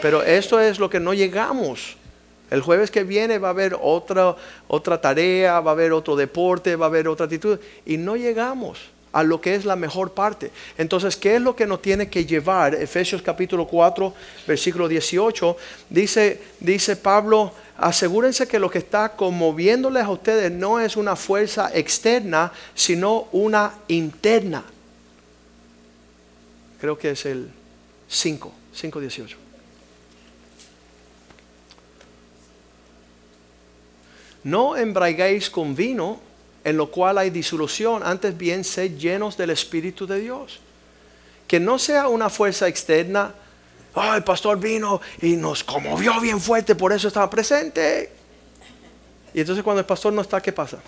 Pero 0.02 0.24
esto 0.24 0.60
es 0.60 0.80
lo 0.80 0.90
que 0.90 1.00
no 1.00 1.14
llegamos 1.14 1.98
el 2.52 2.62
jueves 2.62 2.92
que 2.92 3.04
viene 3.04 3.40
va 3.40 3.50
a 3.50 3.52
haber 3.52 3.76
otra, 3.80 4.36
otra 4.68 5.02
tarea, 5.02 5.60
va 5.62 5.72
a 5.72 5.74
haber 5.74 5.92
otro 5.92 6.16
deporte, 6.16 6.76
va 6.76 6.86
a 6.86 6.90
haber 6.90 7.08
otra 7.08 7.26
actitud. 7.26 7.60
Y 7.86 7.98
no 7.98 8.16
llegamos 8.16 8.80
a 9.16 9.24
lo 9.24 9.40
que 9.40 9.56
es 9.56 9.64
la 9.64 9.78
mejor 9.78 10.12
parte. 10.12 10.52
Entonces, 10.78 11.16
¿qué 11.16 11.38
es 11.38 11.42
lo 11.42 11.56
que 11.56 11.66
nos 11.66 11.82
tiene 11.82 12.10
que 12.10 12.26
llevar? 12.26 12.76
Efesios 12.76 13.22
capítulo 13.22 13.66
4, 13.66 14.14
versículo 14.46 14.90
18, 14.90 15.56
dice, 15.90 16.42
dice 16.60 16.98
Pablo, 16.98 17.54
asegúrense 17.78 18.46
que 18.46 18.60
lo 18.60 18.70
que 18.70 18.80
está 18.80 19.16
conmoviéndoles 19.16 20.04
a 20.04 20.10
ustedes 20.10 20.52
no 20.52 20.82
es 20.82 20.98
una 20.98 21.16
fuerza 21.16 21.72
externa, 21.74 22.52
sino 22.74 23.30
una 23.32 23.76
interna. 23.88 24.66
Creo 26.82 26.98
que 26.98 27.12
es 27.12 27.26
el 27.26 27.50
5, 28.10 28.52
5, 28.74 29.00
18. 29.00 29.38
No 34.44 34.76
embraigáis 34.76 35.50
con 35.50 35.74
vino, 35.74 36.20
en 36.66 36.78
lo 36.78 36.90
cual 36.90 37.20
hay 37.20 37.30
disolución, 37.30 38.02
antes 38.04 38.36
bien 38.36 38.64
sed 38.64 38.98
llenos 38.98 39.38
del 39.38 39.52
Espíritu 39.52 40.08
de 40.08 40.20
Dios. 40.20 40.60
Que 41.48 41.60
no 41.60 41.78
sea 41.78 42.08
una 42.08 42.28
fuerza 42.32 42.68
externa, 42.68 43.36
oh, 43.94 44.16
el 44.16 44.24
pastor 44.24 44.60
vino 44.60 45.00
y 45.22 45.36
nos 45.36 45.64
conmovió 45.64 46.20
bien 46.20 46.42
fuerte, 46.42 46.74
por 46.74 46.92
eso 46.92 47.08
estaba 47.08 47.30
presente. 47.30 48.10
Y 49.32 49.42
entonces 49.42 49.64
cuando 49.64 49.82
el 49.82 49.86
pastor 49.86 50.12
no 50.12 50.24
está, 50.24 50.42
¿qué 50.42 50.52
pasa? 50.52 50.80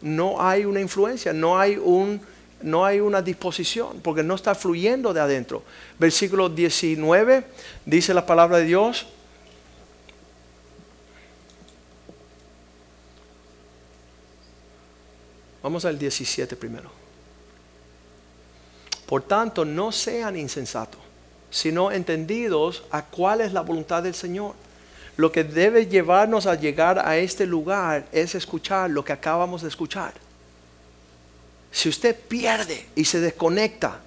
No 0.00 0.40
hay 0.40 0.64
una 0.64 0.80
influencia, 0.80 1.34
no 1.34 1.58
hay 1.58 1.76
un 1.76 2.20
no 2.62 2.86
hay 2.86 3.00
una 3.00 3.20
disposición, 3.20 4.00
porque 4.02 4.22
no 4.22 4.34
está 4.34 4.54
fluyendo 4.54 5.12
de 5.12 5.20
adentro. 5.20 5.62
Versículo 5.98 6.48
19 6.48 7.44
dice 7.84 8.14
la 8.14 8.24
palabra 8.24 8.56
de 8.56 8.64
Dios, 8.64 9.06
Vamos 15.66 15.84
al 15.84 15.98
17 15.98 16.54
primero. 16.54 16.88
Por 19.04 19.24
tanto, 19.24 19.64
no 19.64 19.90
sean 19.90 20.36
insensatos, 20.36 21.00
sino 21.50 21.90
entendidos 21.90 22.84
a 22.92 23.02
cuál 23.02 23.40
es 23.40 23.52
la 23.52 23.62
voluntad 23.62 24.04
del 24.04 24.14
Señor. 24.14 24.54
Lo 25.16 25.32
que 25.32 25.42
debe 25.42 25.88
llevarnos 25.88 26.46
a 26.46 26.54
llegar 26.54 27.00
a 27.04 27.16
este 27.16 27.46
lugar 27.46 28.06
es 28.12 28.36
escuchar 28.36 28.90
lo 28.90 29.04
que 29.04 29.12
acabamos 29.12 29.62
de 29.62 29.68
escuchar. 29.68 30.14
Si 31.72 31.88
usted 31.88 32.14
pierde 32.14 32.86
y 32.94 33.04
se 33.04 33.18
desconecta 33.18 33.98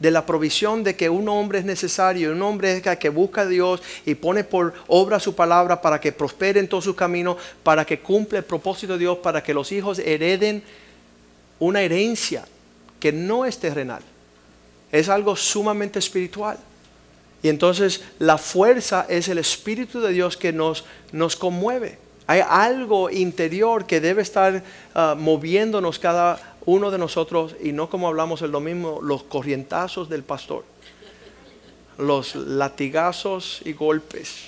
de 0.00 0.10
la 0.10 0.24
provisión 0.24 0.82
de 0.82 0.96
que 0.96 1.10
un 1.10 1.28
hombre 1.28 1.58
es 1.58 1.66
necesario, 1.66 2.32
un 2.32 2.40
hombre 2.40 2.78
es 2.78 2.98
que 2.98 3.10
busca 3.10 3.42
a 3.42 3.46
Dios 3.46 3.82
y 4.06 4.14
pone 4.14 4.42
por 4.42 4.72
obra 4.86 5.20
su 5.20 5.34
palabra 5.34 5.82
para 5.82 6.00
que 6.00 6.12
prospere 6.12 6.60
en 6.60 6.68
todos 6.68 6.84
sus 6.84 6.96
caminos, 6.96 7.36
para 7.62 7.84
que 7.84 8.00
cumpla 8.00 8.38
el 8.38 8.44
propósito 8.46 8.94
de 8.94 9.00
Dios, 9.00 9.18
para 9.18 9.42
que 9.42 9.52
los 9.52 9.70
hijos 9.70 9.98
hereden 9.98 10.64
una 11.58 11.82
herencia 11.82 12.44
que 13.00 13.12
no 13.12 13.44
es 13.44 13.58
terrenal, 13.58 14.02
es 14.92 15.08
algo 15.08 15.36
sumamente 15.36 15.98
espiritual. 15.98 16.58
Y 17.42 17.48
entonces 17.50 18.02
la 18.18 18.38
fuerza 18.38 19.04
es 19.08 19.28
el 19.28 19.36
Espíritu 19.36 20.00
de 20.00 20.12
Dios 20.12 20.36
que 20.36 20.52
nos, 20.52 20.84
nos 21.12 21.36
conmueve. 21.36 21.98
Hay 22.26 22.40
algo 22.40 23.10
interior 23.10 23.86
que 23.86 24.00
debe 24.00 24.22
estar 24.22 24.62
ah, 24.94 25.14
moviéndonos 25.18 25.98
cada 25.98 26.56
uno 26.64 26.90
de 26.90 26.96
nosotros 26.96 27.54
y 27.62 27.72
no 27.72 27.90
como 27.90 28.08
hablamos 28.08 28.40
el 28.40 28.50
domingo, 28.50 29.00
los 29.02 29.24
corrientazos 29.24 30.08
del 30.08 30.22
pastor, 30.22 30.64
los 31.98 32.34
latigazos 32.34 33.60
y 33.64 33.74
golpes, 33.74 34.46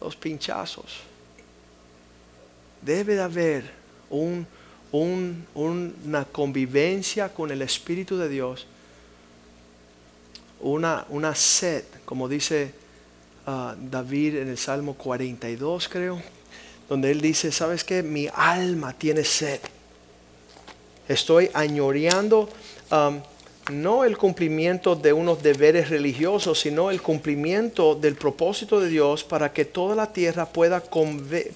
los 0.00 0.16
pinchazos. 0.16 1.02
Debe 2.82 3.14
de 3.14 3.22
haber 3.22 3.70
un 4.10 4.46
una 4.92 6.24
convivencia 6.30 7.28
con 7.32 7.50
el 7.50 7.62
Espíritu 7.62 8.16
de 8.16 8.28
Dios, 8.28 8.66
una, 10.60 11.04
una 11.10 11.34
sed, 11.34 11.84
como 12.04 12.28
dice 12.28 12.72
ah, 13.46 13.74
David 13.78 14.36
en 14.36 14.48
el 14.48 14.58
Salmo 14.58 14.94
42, 14.94 15.88
creo, 15.88 16.20
donde 16.88 17.10
él 17.10 17.20
dice, 17.20 17.52
¿sabes 17.52 17.84
qué? 17.84 18.02
Mi 18.02 18.28
alma 18.34 18.92
tiene 18.92 19.24
sed. 19.24 19.60
Estoy 21.08 21.50
añoreando 21.54 22.48
no 23.72 24.04
el 24.04 24.16
cumplimiento 24.16 24.94
de 24.94 25.12
unos 25.12 25.42
deberes 25.42 25.90
religiosos, 25.90 26.60
sino 26.60 26.90
el 26.90 27.02
cumplimiento 27.02 27.94
del 27.94 28.14
propósito 28.14 28.80
de 28.80 28.88
Dios 28.88 29.24
para 29.24 29.52
que 29.52 29.64
toda 29.64 29.96
la 29.96 30.12
tierra 30.12 30.46
pueda, 30.46 30.82
eh, 31.30 31.52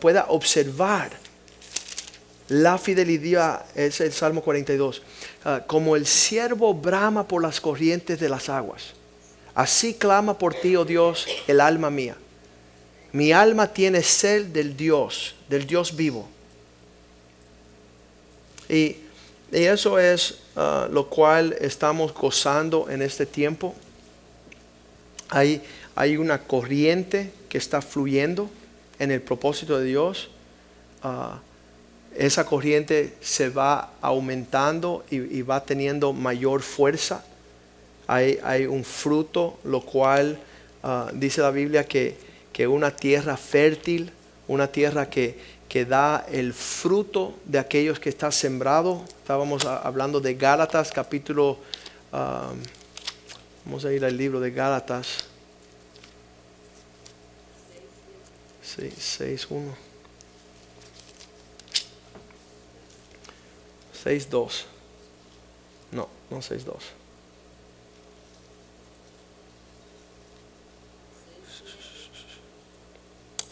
pueda 0.00 0.26
observar 0.28 1.10
la 2.50 2.78
fidelidad, 2.78 3.64
es 3.76 4.00
el 4.00 4.12
Salmo 4.12 4.42
42, 4.42 5.02
ah, 5.44 5.62
como 5.68 5.94
el 5.94 6.04
siervo 6.04 6.74
brama 6.74 7.26
por 7.26 7.40
las 7.40 7.60
corrientes 7.60 8.18
de 8.18 8.28
las 8.28 8.48
aguas. 8.48 8.92
Así 9.54 9.94
clama 9.94 10.36
por 10.36 10.54
ti, 10.54 10.74
oh 10.74 10.84
Dios, 10.84 11.26
el 11.46 11.60
alma 11.60 11.90
mía. 11.90 12.16
Mi 13.12 13.30
alma 13.30 13.72
tiene 13.72 14.02
sed 14.02 14.46
del 14.46 14.76
Dios, 14.76 15.36
del 15.48 15.64
Dios 15.64 15.94
vivo. 15.94 16.28
Y, 18.68 18.96
eso 19.52 19.98
es 19.98 20.38
ah, 20.56 20.88
lo 20.90 21.08
cual 21.08 21.56
estamos 21.60 22.12
gozando 22.12 22.90
en 22.90 23.00
este 23.02 23.26
tiempo. 23.26 23.76
Hay, 25.28 25.62
hay 25.94 26.16
una 26.16 26.42
corriente 26.42 27.32
que 27.48 27.58
está 27.58 27.80
fluyendo 27.80 28.50
en 28.98 29.12
el 29.12 29.22
propósito 29.22 29.78
de 29.78 29.84
Dios. 29.84 30.30
Ah, 31.02 31.40
esa 32.16 32.44
corriente 32.44 33.14
se 33.20 33.48
va 33.50 33.92
aumentando 34.00 35.04
y, 35.10 35.42
va 35.42 35.64
teniendo 35.64 36.12
mayor 36.12 36.62
fuerza. 36.62 37.24
Hay, 38.06 38.38
hay 38.42 38.66
un 38.66 38.84
fruto, 38.84 39.58
lo 39.64 39.80
cual 39.82 40.38
ah, 40.82 41.10
dice 41.14 41.40
la 41.40 41.50
Biblia 41.50 41.84
que, 41.84 42.16
que 42.52 42.66
una 42.66 42.94
tierra 42.94 43.36
fértil, 43.36 44.10
una 44.48 44.66
tierra 44.66 45.08
que, 45.08 45.38
que 45.68 45.84
da 45.84 46.26
el 46.30 46.52
fruto 46.52 47.34
de 47.44 47.58
aquellos 47.58 48.00
que 48.00 48.08
está 48.08 48.32
sembrado. 48.32 49.04
Estábamos 49.18 49.64
hablando 49.64 50.20
de 50.20 50.34
Gálatas, 50.34 50.90
capítulo, 50.90 51.58
ah, 52.12 52.50
vamos 53.64 53.84
a 53.84 53.92
ir 53.92 54.04
al 54.04 54.16
libro 54.16 54.40
de 54.40 54.50
Gálatas. 54.50 55.26
6, 58.76 59.46
1. 59.50 59.89
6.2. 64.10 64.64
No, 65.92 66.08
no 66.30 66.38
6.2. 66.38 66.74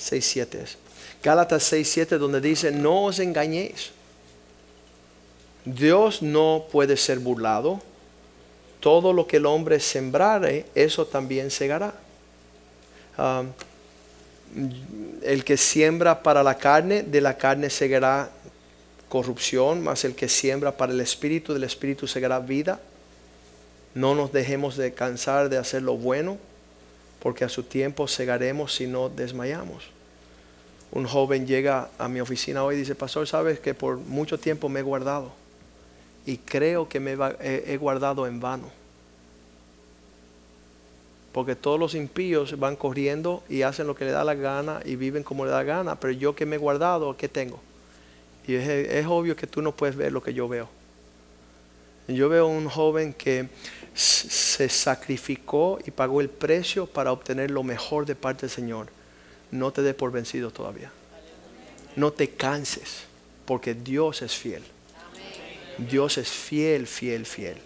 6.7 0.00 0.54
es. 0.56 0.76
Gálatas 1.22 1.72
6.7 1.72 2.18
donde 2.18 2.40
dice, 2.40 2.72
no 2.72 3.04
os 3.04 3.20
engañéis. 3.20 3.90
Dios 5.64 6.22
no 6.22 6.66
puede 6.72 6.96
ser 6.96 7.20
burlado. 7.20 7.80
Todo 8.80 9.12
lo 9.12 9.26
que 9.26 9.36
el 9.36 9.46
hombre 9.46 9.78
sembrare, 9.78 10.66
eso 10.74 11.06
también 11.06 11.50
segará. 11.50 11.94
Ah, 13.16 13.44
el 15.22 15.44
que 15.44 15.56
siembra 15.56 16.22
para 16.22 16.42
la 16.42 16.56
carne, 16.56 17.02
de 17.02 17.20
la 17.20 17.36
carne 17.36 17.70
segará 17.70 18.30
corrupción, 19.08 19.82
mas 19.82 20.04
el 20.04 20.14
que 20.14 20.28
siembra 20.28 20.76
para 20.76 20.92
el 20.92 21.00
espíritu, 21.00 21.52
del 21.54 21.64
espíritu 21.64 22.06
segará 22.06 22.40
vida. 22.40 22.80
No 23.94 24.14
nos 24.14 24.32
dejemos 24.32 24.76
de 24.76 24.92
cansar 24.92 25.48
de 25.48 25.58
hacer 25.58 25.82
lo 25.82 25.96
bueno, 25.96 26.38
porque 27.20 27.44
a 27.44 27.48
su 27.48 27.62
tiempo 27.62 28.06
segaremos 28.06 28.74
si 28.74 28.86
no 28.86 29.08
desmayamos. 29.08 29.84
Un 30.92 31.06
joven 31.06 31.46
llega 31.46 31.90
a 31.98 32.08
mi 32.08 32.20
oficina 32.20 32.64
hoy 32.64 32.76
y 32.76 32.78
dice, 32.78 32.94
pastor, 32.94 33.26
sabes 33.26 33.60
que 33.60 33.74
por 33.74 33.98
mucho 33.98 34.38
tiempo 34.38 34.68
me 34.68 34.80
he 34.80 34.82
guardado 34.82 35.32
y 36.24 36.36
creo 36.36 36.88
que 36.88 37.00
me 37.00 37.16
he 37.40 37.76
guardado 37.78 38.26
en 38.26 38.38
vano. 38.38 38.70
Porque 41.32 41.56
todos 41.56 41.78
los 41.78 41.94
impíos 41.94 42.58
van 42.58 42.76
corriendo 42.76 43.42
y 43.48 43.62
hacen 43.62 43.86
lo 43.86 43.94
que 43.94 44.04
le 44.04 44.10
da 44.10 44.24
la 44.24 44.34
gana 44.34 44.80
y 44.84 44.96
viven 44.96 45.22
como 45.22 45.44
le 45.44 45.50
da 45.50 45.58
la 45.58 45.64
gana, 45.64 46.00
pero 46.00 46.12
yo 46.12 46.34
que 46.34 46.46
me 46.46 46.56
he 46.56 46.58
guardado, 46.58 47.16
¿qué 47.16 47.28
tengo? 47.28 47.60
Y 48.48 48.54
es, 48.54 49.06
obvio 49.06 49.36
que 49.36 49.46
tú 49.46 49.60
no 49.60 49.76
puedes 49.76 49.94
ver 49.94 50.10
lo 50.10 50.22
que 50.22 50.32
yo 50.32 50.48
veo. 50.48 50.70
Yo 52.08 52.30
veo 52.30 52.46
un 52.46 52.66
joven 52.66 53.12
que 53.12 53.46
se 53.92 54.70
sacrificó 54.70 55.78
y 55.84 55.90
pagó 55.90 56.22
el 56.22 56.30
precio 56.30 56.86
para 56.86 57.12
obtener 57.12 57.50
lo 57.50 57.62
mejor 57.62 58.06
de 58.06 58.14
parte 58.14 58.42
del 58.42 58.50
Señor. 58.50 58.86
No 59.50 59.70
te 59.70 59.82
dé 59.82 59.92
por 59.92 60.10
vencido 60.12 60.50
todavía. 60.50 60.90
No 61.94 62.10
te 62.10 62.30
canses, 62.30 63.02
porque 63.44 63.74
Dios 63.74 64.22
es 64.22 64.34
fiel. 64.34 64.62
Dios 65.76 66.16
es 66.16 66.30
fiel, 66.30 66.86
fiel, 66.86 67.26
fiel. 67.26 67.58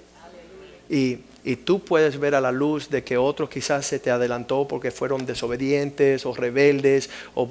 Y, 0.90 1.20
y 1.44 1.54
tú 1.54 1.78
puedes 1.78 2.18
ver 2.18 2.34
a 2.34 2.40
la 2.40 2.50
luz 2.50 2.90
de 2.90 3.04
que 3.04 3.16
otro 3.16 3.48
quizás 3.48 3.86
se 3.86 4.00
te 4.00 4.10
adelantó 4.10 4.66
porque 4.66 4.90
fueron 4.90 5.26
desobedientes 5.26 6.26
o 6.26 6.34
rebeldes 6.34 7.08
o 7.36 7.48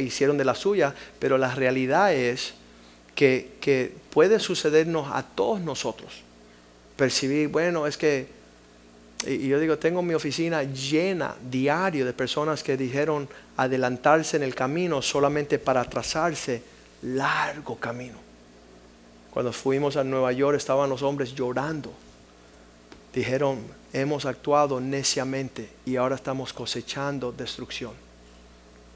hicieron 0.00 0.38
de 0.38 0.44
la 0.44 0.56
suya, 0.56 0.92
pero 1.20 1.38
la 1.38 1.54
realidad 1.54 2.12
es 2.12 2.54
que, 3.14 3.94
puede 4.10 4.38
sucedernos 4.38 5.08
a 5.12 5.22
todos 5.22 5.60
nosotros. 5.60 6.22
Percibir, 6.96 7.48
bueno, 7.48 7.86
es 7.86 7.96
que, 7.96 8.28
y 9.26 9.48
yo 9.48 9.58
digo, 9.58 9.78
tengo 9.78 10.02
mi 10.02 10.14
oficina 10.14 10.62
llena 10.62 11.34
diario 11.50 12.04
de 12.04 12.12
personas 12.12 12.62
que 12.62 12.76
dijeron 12.76 13.28
adelantarse 13.56 14.36
en 14.36 14.42
el 14.42 14.54
camino 14.54 15.02
solamente 15.02 15.58
para 15.58 15.80
atrasarse 15.80 16.62
largo 17.02 17.76
camino. 17.76 18.18
Cuando 19.30 19.52
fuimos 19.52 19.96
a 19.96 20.04
Nueva 20.04 20.30
York 20.32 20.56
estaban 20.56 20.88
los 20.88 21.02
hombres 21.02 21.34
llorando. 21.34 21.92
Dijeron, 23.12 23.60
hemos 23.92 24.26
actuado 24.26 24.80
neciamente 24.80 25.68
y 25.84 25.96
ahora 25.96 26.14
estamos 26.14 26.52
cosechando 26.52 27.32
destrucción. 27.32 27.92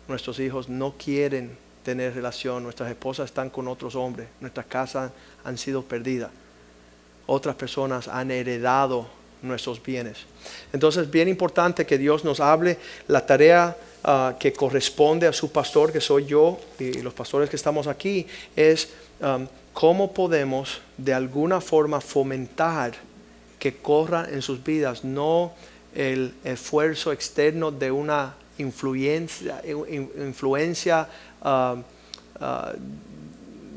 Nuestros 0.06 0.38
hijos 0.38 0.68
no 0.68 0.94
quieren 0.96 1.56
tener 1.88 2.14
relación, 2.14 2.62
nuestras 2.62 2.90
esposas 2.90 3.30
están 3.30 3.48
con 3.48 3.66
otros 3.66 3.94
hombres, 3.94 4.28
nuestras 4.40 4.66
casas 4.66 5.10
han 5.42 5.56
sido 5.56 5.82
perdidas. 5.82 6.28
Otras 7.26 7.56
personas 7.56 8.08
han 8.08 8.30
heredado 8.30 9.08
nuestros 9.40 9.82
bienes. 9.82 10.18
Entonces, 10.70 11.10
bien 11.10 11.28
importante 11.28 11.86
que 11.86 11.96
Dios 11.96 12.24
nos 12.24 12.40
hable 12.40 12.76
la 13.06 13.24
tarea 13.24 13.74
ah, 14.04 14.34
que 14.38 14.52
corresponde 14.52 15.26
a 15.26 15.32
su 15.32 15.50
pastor, 15.50 15.90
que 15.90 16.02
soy 16.02 16.26
yo, 16.26 16.60
y 16.78 17.00
los 17.00 17.14
pastores 17.14 17.48
que 17.48 17.56
estamos 17.56 17.86
aquí, 17.86 18.26
es 18.54 18.90
cómo 19.72 20.12
podemos 20.12 20.82
de 20.98 21.14
alguna 21.14 21.62
forma 21.62 22.02
fomentar 22.02 22.92
que 23.58 23.76
corra 23.76 24.28
en 24.30 24.42
sus 24.42 24.62
vidas, 24.62 25.04
no 25.04 25.52
el 25.94 26.34
esfuerzo 26.44 27.12
externo 27.12 27.70
de 27.70 27.90
una 27.90 28.34
influencia, 28.58 29.62
in- 29.64 30.10
influencia 30.18 31.08
ah, 31.42 31.76
ah, 32.40 32.72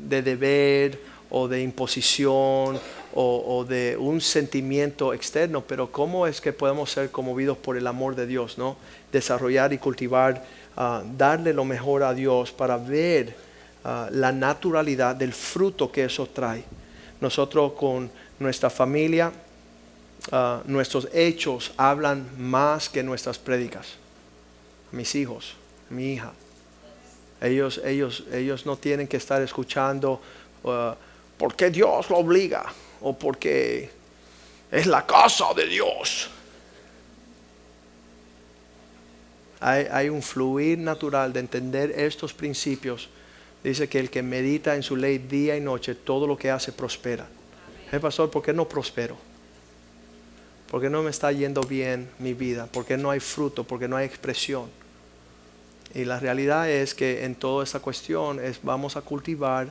de 0.08 0.22
deber 0.22 0.98
o 1.30 1.48
de 1.48 1.62
imposición 1.62 2.78
o, 3.14 3.64
de 3.68 3.96
un 3.98 4.20
sentimiento 4.20 5.12
externo, 5.12 5.62
pero 5.62 5.92
cómo 5.92 6.26
es 6.26 6.40
que 6.40 6.52
podemos 6.52 6.90
ser 6.90 7.10
conmovidos 7.10 7.58
por 7.58 7.76
el 7.76 7.86
amor 7.86 8.14
de 8.14 8.26
Dios, 8.26 8.56
¿no? 8.56 8.76
Desarrollar 9.12 9.72
y 9.72 9.78
cultivar, 9.78 10.44
ah, 10.76 11.02
darle 11.16 11.52
lo 11.52 11.64
mejor 11.64 12.02
a 12.02 12.14
Dios 12.14 12.52
para 12.52 12.78
ver 12.78 13.34
ah, 13.84 14.08
la 14.10 14.32
naturalidad 14.32 15.14
del 15.14 15.32
fruto 15.32 15.92
que 15.92 16.04
eso 16.04 16.26
trae. 16.26 16.64
Nosotros 17.20 17.72
con 17.72 18.10
nuestra 18.38 18.70
familia, 18.70 19.32
nuestros 20.66 21.08
hechos 21.12 21.72
hablan 21.76 22.28
más 22.38 22.88
que 22.88 23.02
nuestras 23.02 23.38
prédicas. 23.38 23.94
Mis 24.92 25.14
hijos, 25.14 25.54
mi 25.90 26.14
hija, 26.14 26.32
ellos, 27.42 27.80
ellos, 27.84 28.24
ellos 28.32 28.64
no 28.66 28.76
tienen 28.76 29.08
que 29.08 29.16
estar 29.16 29.42
escuchando 29.42 30.20
uh, 30.62 30.92
porque 31.36 31.70
Dios 31.70 32.08
lo 32.08 32.18
obliga 32.18 32.64
o 33.00 33.18
porque 33.18 33.90
es 34.70 34.86
la 34.86 35.04
casa 35.04 35.52
de 35.54 35.66
Dios. 35.66 36.30
Hay, 39.60 40.08
un 40.08 40.22
fluir 40.22 40.78
natural 40.78 41.32
de 41.32 41.38
entender 41.38 41.92
estos 41.92 42.32
principios. 42.32 43.08
Dice 43.62 43.88
que 43.88 44.00
el 44.00 44.10
que 44.10 44.20
medita 44.20 44.74
en 44.74 44.82
su 44.82 44.96
ley 44.96 45.18
día 45.18 45.56
y 45.56 45.60
noche, 45.60 45.94
todo 45.94 46.26
lo 46.26 46.36
que 46.36 46.50
hace 46.50 46.72
prospera. 46.72 47.28
Eh, 47.92 48.00
pastor, 48.00 48.28
¿por 48.28 48.42
qué 48.42 48.52
no 48.52 48.68
prospero? 48.68 49.16
¿Por 50.68 50.80
qué 50.80 50.90
no 50.90 51.02
me 51.04 51.10
está 51.10 51.30
yendo 51.30 51.62
bien 51.62 52.10
mi 52.18 52.34
vida? 52.34 52.66
¿Por 52.66 52.84
qué 52.84 52.96
no 52.96 53.10
hay 53.10 53.20
fruto? 53.20 53.62
¿Por 53.62 53.78
qué 53.78 53.86
no 53.86 53.96
hay 53.96 54.06
expresión? 54.06 54.81
Y 55.94 56.04
la 56.04 56.18
realidad 56.18 56.70
es 56.70 56.94
que 56.94 57.24
en 57.24 57.34
toda 57.34 57.64
esta 57.64 57.80
cuestión 57.80 58.40
es, 58.40 58.60
vamos 58.62 58.96
a 58.96 59.02
cultivar, 59.02 59.68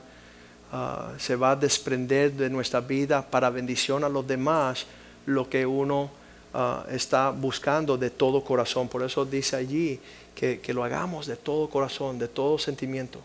ah, 0.72 1.14
se 1.18 1.36
va 1.36 1.52
a 1.52 1.56
desprender 1.56 2.34
de 2.34 2.50
nuestra 2.50 2.80
vida 2.80 3.22
para 3.22 3.50
bendición 3.50 4.04
a 4.04 4.10
los 4.10 4.28
demás 4.28 4.86
lo 5.26 5.50
que 5.50 5.66
uno 5.66 6.12
ah, 6.54 6.86
está 6.92 7.32
buscando 7.32 7.98
de 7.98 8.10
todo 8.10 8.44
corazón. 8.44 8.88
Por 8.88 9.04
eso 9.04 9.26
dice 9.26 9.56
allí 9.56 10.00
que, 10.36 10.60
que 10.60 10.74
lo 10.74 10.84
hagamos 10.84 11.26
de 11.26 11.36
todo 11.36 11.70
corazón, 11.70 12.20
de 12.20 12.28
todo 12.28 12.60
sentimiento. 12.60 13.20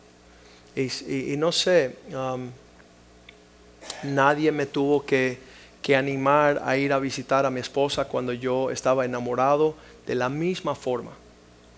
Y, 0.77 1.37
no 1.39 1.53
sé, 1.53 1.97
nadie 4.03 4.53
me 4.53 4.67
tuvo 4.67 5.07
que, 5.07 5.39
que 5.81 5.97
animar 5.97 6.61
a 6.63 6.77
ir 6.77 6.93
a 6.93 6.99
visitar 6.99 7.47
a 7.47 7.51
mi 7.51 7.61
esposa 7.61 8.05
cuando 8.05 8.35
yo 8.35 8.71
estaba 8.71 9.07
enamorado 9.07 9.75
de 10.07 10.15
la 10.15 10.29
misma 10.29 10.75
forma. 10.75 11.13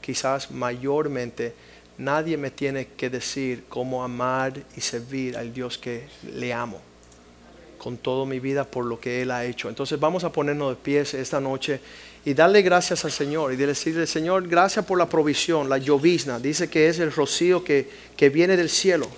Quizás 0.09 0.51
mayormente 0.51 1.53
nadie 1.99 2.39
me 2.39 2.51
tiene 2.51 2.87
que 2.97 3.11
decir 3.11 3.65
cómo 3.69 4.03
amar 4.03 4.55
y 4.75 4.81
servir 4.81 5.37
al 5.37 5.53
Dios 5.53 5.77
que 5.77 6.07
le 6.33 6.55
amo 6.55 6.81
con 7.77 7.99
toda 7.99 8.25
mi 8.25 8.41
vida 8.41 8.65
por 8.65 8.87
lo 8.87 8.99
que 8.99 9.21
Él 9.21 9.31
ha 9.31 9.45
hecho. 9.45 9.69
Entonces 9.69 10.01
vamos 10.01 10.25
a 10.25 10.33
ponernos 10.33 10.71
de 10.71 10.77
pies 10.77 11.13
esta 11.13 11.43
noche 11.43 11.83
y 12.25 12.33
darle 12.33 12.63
gracias 12.63 13.05
al 13.05 13.13
Señor 13.13 13.53
y 13.53 13.57
decirle, 13.57 14.07
Señor, 14.07 14.49
gracias 14.49 14.87
por 14.87 14.97
la 14.97 15.11
provisión, 15.11 15.69
la 15.69 15.77
llovizna. 15.77 16.41
Dice 16.41 16.71
que 16.71 16.89
es 16.89 16.99
el 17.01 17.13
rocío 17.13 17.63
que, 17.63 17.87
que 18.17 18.31
viene 18.31 18.57
del 18.57 18.71
cielo. 18.71 19.11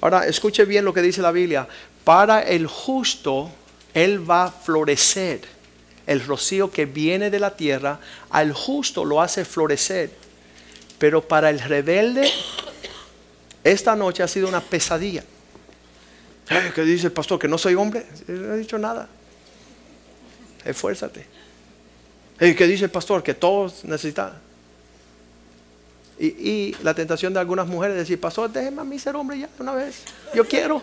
Ahora, 0.00 0.28
escuche 0.28 0.64
bien 0.64 0.84
lo 0.84 0.94
que 0.94 1.02
dice 1.02 1.22
la 1.22 1.32
Biblia. 1.32 1.66
Para 2.04 2.40
el 2.42 2.68
justo, 2.68 3.50
Él 3.94 4.30
va 4.30 4.44
a 4.44 4.52
florecer. 4.52 5.40
El 6.10 6.26
rocío 6.26 6.72
que 6.72 6.86
viene 6.86 7.30
de 7.30 7.38
la 7.38 7.54
tierra, 7.54 8.00
al 8.30 8.52
justo 8.52 9.04
lo 9.04 9.22
hace 9.22 9.44
florecer. 9.44 10.10
Pero 10.98 11.22
para 11.22 11.50
el 11.50 11.60
rebelde, 11.60 12.28
esta 13.62 13.94
noche 13.94 14.24
ha 14.24 14.26
sido 14.26 14.48
una 14.48 14.60
pesadilla. 14.60 15.22
¿Qué 16.74 16.82
dice 16.82 17.06
el 17.06 17.12
pastor? 17.12 17.38
¿Que 17.38 17.46
no 17.46 17.56
soy 17.58 17.76
hombre? 17.76 18.04
No 18.26 18.54
he 18.54 18.58
dicho 18.58 18.76
nada. 18.76 19.08
Esfuérzate. 20.64 21.24
¿Qué 22.40 22.66
dice 22.66 22.86
el 22.86 22.90
pastor? 22.90 23.22
Que 23.22 23.34
todos 23.34 23.84
necesitan. 23.84 24.32
Y, 26.18 26.26
y, 26.26 26.76
la 26.82 26.92
tentación 26.92 27.32
de 27.32 27.38
algunas 27.38 27.68
mujeres 27.68 27.94
es 27.94 28.00
decir, 28.00 28.18
pastor, 28.18 28.50
déjeme 28.50 28.80
a 28.80 28.84
mí 28.84 28.98
ser 28.98 29.14
hombre 29.14 29.38
ya 29.38 29.48
una 29.60 29.74
vez. 29.74 30.02
Yo 30.34 30.44
quiero. 30.44 30.82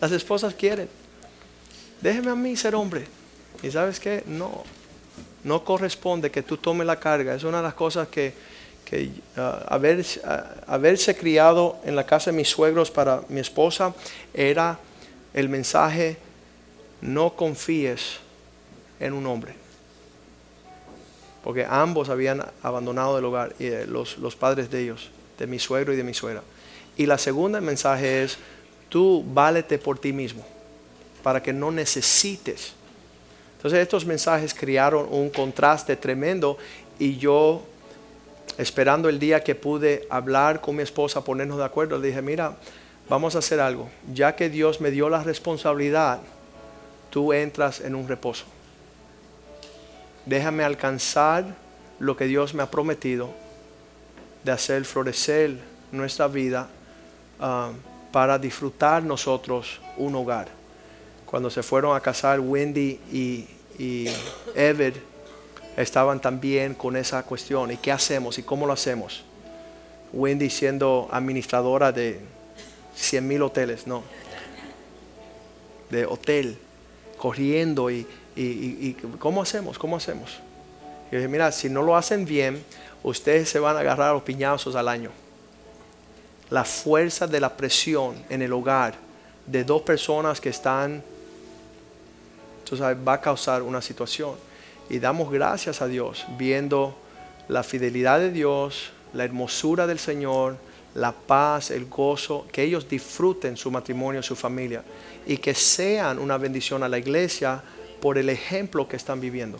Las 0.00 0.10
esposas 0.10 0.54
quieren. 0.54 0.88
Déjeme 2.00 2.30
a 2.30 2.34
mí 2.34 2.56
ser 2.56 2.74
hombre. 2.74 3.06
Y 3.62 3.70
sabes 3.70 4.00
qué? 4.00 4.22
No. 4.26 4.64
No 5.44 5.64
corresponde 5.64 6.30
que 6.30 6.42
tú 6.42 6.56
tomes 6.56 6.86
la 6.86 6.98
carga. 7.00 7.34
Es 7.34 7.44
una 7.44 7.58
de 7.58 7.62
las 7.64 7.74
cosas 7.74 8.08
que 8.08 8.32
que 8.84 9.10
haber, 9.36 10.04
haberse 10.66 11.16
criado 11.16 11.78
en 11.84 11.96
la 11.96 12.04
casa 12.04 12.30
de 12.30 12.36
mis 12.36 12.48
suegros 12.48 12.90
para 12.90 13.22
mi 13.28 13.40
esposa 13.40 13.94
era 14.34 14.78
el 15.32 15.48
mensaje, 15.48 16.18
no 17.00 17.34
confíes 17.34 18.18
en 19.00 19.14
un 19.14 19.26
hombre. 19.26 19.54
Porque 21.42 21.66
ambos 21.68 22.10
habían 22.10 22.44
abandonado 22.62 23.18
el 23.18 23.24
hogar, 23.24 23.54
y 23.58 23.66
eh, 23.66 23.86
los, 23.86 24.18
los 24.18 24.36
padres 24.36 24.70
de 24.70 24.82
ellos, 24.82 25.10
de 25.38 25.46
mi 25.46 25.58
suegro 25.58 25.94
y 25.94 25.96
de 25.96 26.04
mi 26.04 26.12
suegra. 26.12 26.42
Y 26.96 27.06
la 27.06 27.16
segunda 27.16 27.60
mensaje 27.62 28.22
es, 28.22 28.36
tú 28.90 29.24
válete 29.26 29.78
por 29.78 29.98
ti 29.98 30.12
mismo, 30.12 30.46
para 31.22 31.42
que 31.42 31.52
no 31.52 31.72
necesites. 31.72 32.74
Entonces 33.62 33.78
estos 33.78 34.04
mensajes 34.04 34.54
crearon 34.54 35.06
un 35.08 35.30
contraste 35.30 35.94
tremendo 35.94 36.58
y 36.98 37.16
yo 37.16 37.62
esperando 38.58 39.08
el 39.08 39.20
día 39.20 39.44
que 39.44 39.54
pude 39.54 40.04
hablar 40.10 40.60
con 40.60 40.74
mi 40.74 40.82
esposa, 40.82 41.22
ponernos 41.22 41.58
de 41.58 41.64
acuerdo, 41.64 41.96
le 41.96 42.08
dije, 42.08 42.20
mira, 42.22 42.56
vamos 43.08 43.36
a 43.36 43.38
hacer 43.38 43.60
algo. 43.60 43.88
Ya 44.12 44.34
que 44.34 44.50
Dios 44.50 44.80
me 44.80 44.90
dio 44.90 45.08
la 45.08 45.22
responsabilidad, 45.22 46.18
tú 47.10 47.32
entras 47.32 47.80
en 47.80 47.94
un 47.94 48.08
reposo. 48.08 48.46
Déjame 50.26 50.64
alcanzar 50.64 51.44
lo 52.00 52.16
que 52.16 52.24
Dios 52.24 52.54
me 52.54 52.64
ha 52.64 52.66
prometido 52.68 53.30
de 54.42 54.50
hacer 54.50 54.84
florecer 54.84 55.56
nuestra 55.92 56.26
vida 56.26 56.68
ah, 57.38 57.70
para 58.10 58.40
disfrutar 58.40 59.04
nosotros 59.04 59.80
un 59.96 60.16
hogar. 60.16 60.61
Cuando 61.32 61.48
se 61.48 61.62
fueron 61.62 61.96
a 61.96 62.00
casar 62.00 62.40
Wendy 62.40 63.00
y, 63.10 63.46
y 63.78 64.06
estaban 65.78 66.20
también 66.20 66.74
con 66.74 66.94
esa 66.94 67.22
cuestión. 67.22 67.70
¿Y 67.70 67.78
qué 67.78 67.90
hacemos? 67.90 68.36
¿Y 68.36 68.42
cómo 68.42 68.66
lo 68.66 68.74
hacemos? 68.74 69.24
Wendy 70.12 70.50
siendo 70.50 71.08
administradora 71.10 71.90
de 71.90 72.20
100 72.94 73.26
mil 73.26 73.40
hoteles, 73.40 73.86
no. 73.86 74.02
De 75.88 76.04
hotel, 76.04 76.58
corriendo 77.16 77.90
y, 77.90 78.06
y, 78.36 78.94
¿cómo 79.18 79.40
hacemos? 79.40 79.78
¿Cómo 79.78 79.96
hacemos? 79.96 80.38
Y 81.10 81.16
dije, 81.16 81.28
mira, 81.28 81.50
si 81.50 81.70
no 81.70 81.80
lo 81.80 81.96
hacen 81.96 82.26
bien, 82.26 82.62
ustedes 83.02 83.48
se 83.48 83.58
van 83.58 83.78
a 83.78 83.80
agarrar 83.80 84.10
a 84.10 84.12
los 84.12 84.22
piñazos 84.22 84.76
al 84.76 84.86
año. 84.86 85.08
La 86.50 86.64
fuerza 86.64 87.26
de 87.26 87.40
la 87.40 87.56
presión 87.56 88.22
en 88.28 88.42
el 88.42 88.52
hogar 88.52 88.96
de 89.46 89.64
dos 89.64 89.80
personas 89.80 90.38
que 90.38 90.50
están, 90.50 91.02
tú 92.64 92.76
va 92.76 93.12
a 93.12 93.20
causar 93.20 93.62
una 93.62 93.82
situación 93.82 94.34
y 94.88 94.98
damos 94.98 95.30
gracias 95.32 95.80
a 95.82 95.88
Dios 95.88 96.26
viendo 96.36 96.94
la 97.48 97.62
fidelidad 97.62 98.18
de 98.18 98.30
Dios, 98.30 98.92
la 99.12 99.24
hermosura 99.24 99.86
del 99.86 99.98
Señor, 99.98 100.56
la 100.94 101.12
paz, 101.12 101.70
el 101.70 101.86
gozo, 101.86 102.46
que 102.52 102.62
ellos 102.62 102.88
disfruten 102.88 103.56
su 103.56 103.70
matrimonio, 103.70 104.22
su 104.22 104.36
familia 104.36 104.82
y 105.26 105.38
que 105.38 105.54
sean 105.54 106.18
una 106.18 106.36
bendición 106.36 106.82
a 106.82 106.88
la 106.88 106.98
iglesia 106.98 107.62
por 108.00 108.18
el 108.18 108.28
ejemplo 108.28 108.88
que 108.88 108.96
están 108.96 109.20
viviendo. 109.20 109.58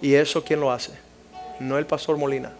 ¿Y 0.00 0.14
eso 0.14 0.42
quién 0.42 0.60
lo 0.60 0.72
hace? 0.72 0.92
No 1.60 1.78
el 1.78 1.86
pastor 1.86 2.16
Molina, 2.16 2.52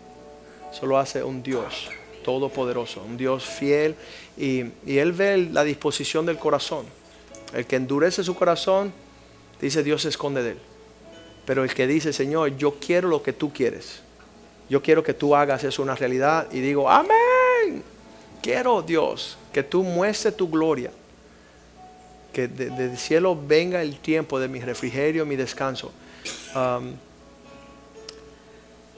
solo 0.70 0.98
hace 0.98 1.22
un 1.22 1.42
Dios 1.42 1.88
todopoderoso, 2.24 3.02
un 3.02 3.16
Dios 3.16 3.44
fiel 3.44 3.94
y 4.36 4.70
Él 4.86 5.12
ve 5.12 5.48
la 5.50 5.64
disposición 5.64 6.26
del 6.26 6.38
corazón. 6.38 6.86
El 7.52 7.66
que 7.66 7.76
endurece 7.76 8.24
su 8.24 8.34
corazón, 8.34 8.92
dice 9.62 9.82
Dios 9.82 10.02
se 10.02 10.10
esconde 10.10 10.42
de 10.42 10.50
él. 10.50 10.58
Pero 11.46 11.64
el 11.64 11.72
que 11.72 11.86
dice, 11.86 12.12
Señor, 12.12 12.56
yo 12.56 12.74
quiero 12.78 13.08
lo 13.08 13.22
que 13.22 13.32
tú 13.32 13.52
quieres. 13.52 14.02
Yo 14.68 14.82
quiero 14.82 15.02
que 15.02 15.14
tú 15.14 15.34
hagas 15.34 15.64
eso 15.64 15.82
una 15.82 15.94
realidad. 15.94 16.48
Y 16.52 16.60
digo, 16.60 16.90
amén. 16.90 17.82
Quiero, 18.42 18.82
Dios, 18.82 19.38
que 19.52 19.62
tú 19.62 19.82
muestres 19.82 20.36
tu 20.36 20.48
gloria. 20.48 20.90
Que 22.32 22.48
desde 22.48 22.84
el 22.84 22.96
cielo 22.96 23.38
venga 23.46 23.82
el 23.82 23.98
tiempo 23.98 24.38
de 24.38 24.48
mi 24.48 24.60
refrigerio, 24.60 25.26
mi 25.26 25.36
descanso. 25.36 25.92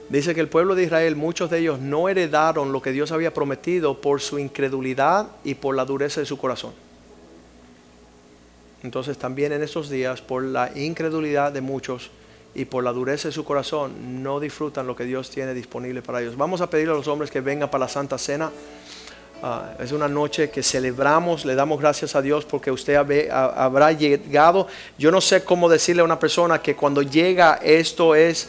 Dice 0.07 0.35
que 0.35 0.41
el 0.41 0.47
pueblo 0.47 0.75
de 0.75 0.83
Israel, 0.83 1.15
muchos 1.15 1.49
de 1.49 1.59
ellos 1.59 1.79
no 1.79 2.09
heredaron 2.09 2.71
lo 2.71 2.81
que 2.81 2.91
Dios 2.91 3.11
había 3.11 3.33
prometido 3.33 4.01
por 4.01 4.21
su 4.21 4.37
incredulidad 4.37 5.29
y 5.43 5.55
por 5.55 5.75
la 5.75 5.83
dureza 5.83 6.19
de 6.19 6.27
su 6.27 6.37
corazón. 6.37 6.73
Entonces 8.85 9.17
también 9.17 9.51
en 9.51 9.63
esos 9.63 9.89
días, 9.89 10.21
por 10.21 10.43
la 10.43 10.71
incredulidad 10.75 11.51
de 11.51 11.61
muchos, 11.61 12.11
y 12.55 12.63
por 12.63 12.83
la 12.83 12.93
dureza 12.93 13.27
de 13.27 13.33
su 13.33 13.43
corazón 13.43 14.23
no 14.23 14.39
disfrutan 14.39 14.87
lo 14.87 14.95
que 14.95 15.03
Dios 15.03 15.29
tiene 15.29 15.53
disponible 15.53 16.01
para 16.01 16.21
ellos. 16.21 16.37
Vamos 16.37 16.61
a 16.61 16.69
pedirle 16.69 16.93
a 16.93 16.95
los 16.95 17.07
hombres 17.07 17.29
que 17.29 17.41
vengan 17.41 17.69
para 17.69 17.83
la 17.83 17.89
Santa 17.89 18.17
Cena. 18.17 18.49
Ah, 19.43 19.73
es 19.77 19.91
una 19.91 20.07
noche 20.07 20.49
que 20.49 20.63
celebramos, 20.63 21.43
le 21.43 21.53
damos 21.53 21.81
gracias 21.81 22.15
a 22.15 22.21
Dios 22.21 22.45
porque 22.45 22.71
usted 22.71 22.95
habrá 23.29 23.91
llegado. 23.91 24.67
Yo 24.97 25.11
no 25.11 25.19
sé 25.19 25.43
cómo 25.43 25.67
decirle 25.67 26.01
a 26.01 26.05
una 26.05 26.17
persona 26.17 26.61
que 26.61 26.77
cuando 26.77 27.01
llega 27.01 27.59
esto 27.61 28.15
es 28.15 28.47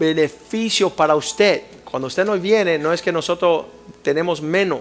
beneficio 0.00 0.90
para 0.90 1.14
usted. 1.14 1.62
Cuando 1.84 2.08
usted 2.08 2.26
no 2.26 2.36
viene, 2.38 2.76
no 2.76 2.92
es 2.92 3.00
que 3.00 3.12
nosotros 3.12 3.66
tenemos 4.02 4.42
menos. 4.42 4.80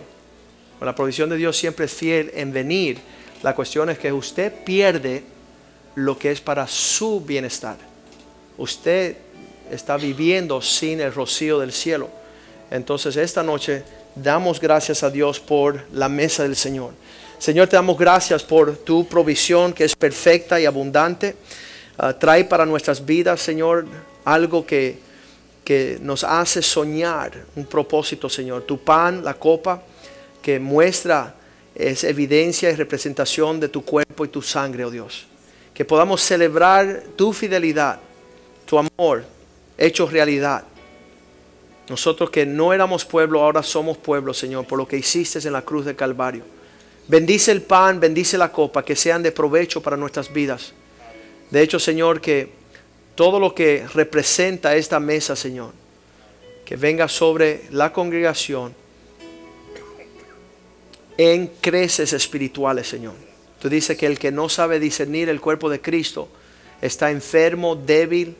La 0.82 0.95
provisión 0.95 1.30
de 1.30 1.38
Dios 1.38 1.56
siempre 1.56 1.86
es 1.86 1.93
fiel 1.93 2.32
en 2.34 2.52
venir. 2.52 2.97
La 3.43 3.56
cuestión 3.56 3.89
es 3.89 4.00
que 4.00 4.12
usted 4.12 4.54
pierde 4.63 5.23
lo 5.95 6.17
que 6.17 6.32
es 6.32 6.41
para 6.41 6.67
su 6.67 7.21
bienestar 7.21 7.78
usted 8.58 9.15
está 9.71 9.97
viviendo 9.97 10.62
sin 10.62 11.00
el 11.00 11.13
rocío 11.13 11.60
del 11.60 11.71
cielo. 11.71 12.10
Entonces 12.69 13.15
esta 13.15 13.43
noche 13.43 13.84
damos 14.15 14.60
gracias 14.60 15.04
a 15.04 15.10
Dios 15.10 15.39
por 15.39 15.86
la 15.93 16.10
mesa 16.10 16.43
del 16.43 16.56
Señor. 16.56 16.91
Señor, 17.38 17.67
te 17.67 17.76
damos 17.76 17.97
gracias 17.97 18.43
por 18.43 18.76
tu 18.78 19.08
provisión 19.08 19.73
que 19.73 19.86
es 19.86 19.95
perfecta 19.95 20.60
y 20.60 20.65
abundante. 20.65 21.36
Ah, 21.98 22.13
trae 22.13 22.46
para 22.46 22.65
nuestras 22.65 23.06
vidas, 23.06 23.42
Señor, 23.42 23.85
algo 24.25 24.65
que, 24.65 25.00
que 25.63 26.00
nos 26.02 26.23
hace 26.23 26.62
soñar 26.62 27.31
un 27.56 27.65
propósito, 27.65 28.27
Señor. 28.27 28.63
Tu 28.63 28.79
pan, 28.79 29.23
la 29.23 29.35
copa, 29.35 29.83
que 30.42 30.60
muestra, 30.60 31.35
es 31.78 32.04
evidencia 32.04 32.69
y 32.69 32.75
representación 32.75 33.60
de 33.60 33.69
tu 33.69 33.86
cuerpo 33.86 34.25
y 34.25 34.30
tu 34.30 34.42
sangre, 34.42 34.84
oh 34.84 34.92
Dios. 34.92 35.28
Que 35.73 35.86
podamos 35.86 36.21
celebrar 36.21 37.04
tu 37.15 37.34
fidelidad 37.34 38.00
tu 38.67 38.78
amor 38.78 39.23
hecho 39.78 40.06
realidad. 40.06 40.63
Nosotros 41.90 42.30
que 42.30 42.46
no 42.46 42.73
éramos 42.73 43.06
pueblo, 43.06 43.42
ahora 43.42 43.63
somos 43.63 43.98
pueblo, 43.98 44.34
Señor, 44.34 44.67
por 44.67 44.78
lo 44.78 44.88
que 44.88 44.98
hiciste 44.98 45.40
en 45.40 45.54
la 45.54 45.63
cruz 45.63 45.86
del 45.86 45.96
Calvario. 45.96 46.44
Bendice 47.08 47.54
el 47.54 47.62
pan, 47.62 48.00
bendice 48.00 48.38
la 48.38 48.52
copa, 48.52 48.84
que 48.84 48.96
sean 48.96 49.23
de 49.23 49.32
provecho 49.32 49.82
para 49.82 49.96
nuestras 49.96 50.32
vidas. 50.32 50.73
De 51.50 51.62
hecho, 51.62 51.80
Señor, 51.80 52.19
que 52.19 52.52
todo 53.15 53.40
lo 53.40 53.56
que 53.56 53.88
representa 53.94 54.75
esta 54.75 55.00
mesa, 55.00 55.36
Señor, 55.36 55.71
que 56.65 56.75
venga 56.75 57.08
sobre 57.08 57.62
la 57.71 57.94
congregación 57.94 58.75
en 61.17 61.47
creces 61.47 62.13
espirituales, 62.13 62.87
Señor. 62.87 63.13
Tú 63.59 63.69
dices 63.69 63.97
que 63.97 64.05
el 64.05 64.19
que 64.19 64.31
no 64.31 64.49
sabe 64.49 64.79
discernir 64.79 65.29
el 65.29 65.41
cuerpo 65.41 65.69
de 65.69 65.81
Cristo, 65.81 66.29
está 66.81 67.09
enfermo, 67.11 67.75
débil 67.75 68.35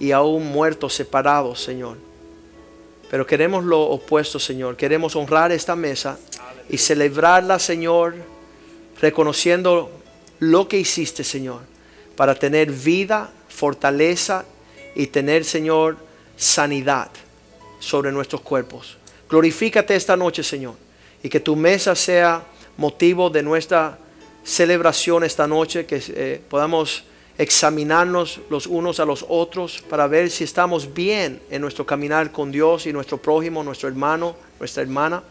y 0.00 0.12
aún 0.12 0.46
muerto, 0.46 0.88
separado, 0.88 1.54
Señor. 1.54 1.98
Pero 3.10 3.26
queremos 3.26 3.64
lo 3.64 3.82
opuesto, 3.82 4.38
Señor. 4.38 4.76
Queremos 4.76 5.14
honrar 5.14 5.52
esta 5.52 5.76
mesa 5.76 6.18
y 6.70 6.78
celebrarla, 6.78 7.58
Señor, 7.58 8.14
reconociendo 9.00 9.90
lo 10.38 10.66
que 10.66 10.78
hiciste, 10.78 11.22
Señor, 11.22 11.60
para 12.16 12.34
tener 12.34 12.72
vida, 12.72 13.30
fortaleza 13.48 14.46
y 14.94 15.08
tener, 15.08 15.44
Señor, 15.44 15.98
sanidad 16.36 17.10
sobre 17.78 18.10
nuestros 18.10 18.40
cuerpos. 18.40 18.96
Glorifícate 19.28 19.94
esta 19.94 20.16
noche, 20.16 20.42
Señor, 20.42 20.74
y 21.22 21.28
que 21.28 21.40
tu 21.40 21.56
mesa 21.56 21.94
sea 21.94 22.44
motivo 22.76 23.30
de 23.30 23.42
nuestra 23.42 23.98
celebración 24.44 25.24
esta 25.24 25.46
noche, 25.46 25.86
que 25.86 26.02
eh, 26.08 26.40
podamos 26.48 27.04
examinarnos 27.38 28.40
los 28.50 28.66
unos 28.66 29.00
a 29.00 29.04
los 29.04 29.24
otros 29.28 29.82
para 29.88 30.06
ver 30.06 30.30
si 30.30 30.44
estamos 30.44 30.92
bien 30.92 31.40
en 31.50 31.62
nuestro 31.62 31.86
caminar 31.86 32.30
con 32.30 32.52
Dios 32.52 32.86
y 32.86 32.92
nuestro 32.92 33.18
prójimo, 33.18 33.62
nuestro 33.62 33.88
hermano, 33.88 34.36
nuestra 34.58 34.82
hermana. 34.82 35.22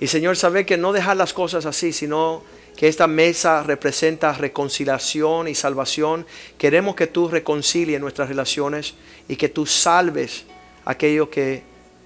Y 0.00 0.06
Señor, 0.06 0.36
saber 0.36 0.66
que 0.66 0.76
no 0.76 0.92
dejar 0.92 1.16
las 1.16 1.32
cosas 1.32 1.66
así, 1.66 1.92
sino 1.92 2.42
que 2.76 2.88
esta 2.88 3.06
mesa 3.06 3.62
representa 3.62 4.32
reconciliación 4.32 5.48
y 5.48 5.54
salvación. 5.54 6.26
Queremos 6.56 6.94
que 6.94 7.06
tú 7.06 7.28
reconcilies 7.28 8.00
nuestras 8.00 8.28
relaciones 8.28 8.94
y 9.28 9.36
que 9.36 9.50
tú 9.50 9.66
salves 9.66 10.44
aquello 10.84 11.28
que 11.28 11.62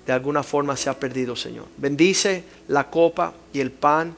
de 0.07 0.12
alguna 0.12 0.42
forma 0.42 0.76
se 0.76 0.90
ha 0.90 0.98
perdido, 0.98 1.34
Señor. 1.34 1.66
Bendice 1.76 2.44
la 2.68 2.90
copa 2.90 3.32
y 3.52 3.61
el 3.61 3.70
pan 3.70 4.14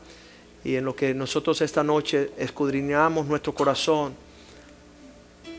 y 0.64 0.74
en 0.74 0.84
lo 0.84 0.97
que 0.97 1.14
nosotros 1.14 1.61
esta 1.61 1.84
noche 1.84 2.32
escudriñamos 2.39 3.26
nuestro 3.26 3.55
corazón. 3.55 4.14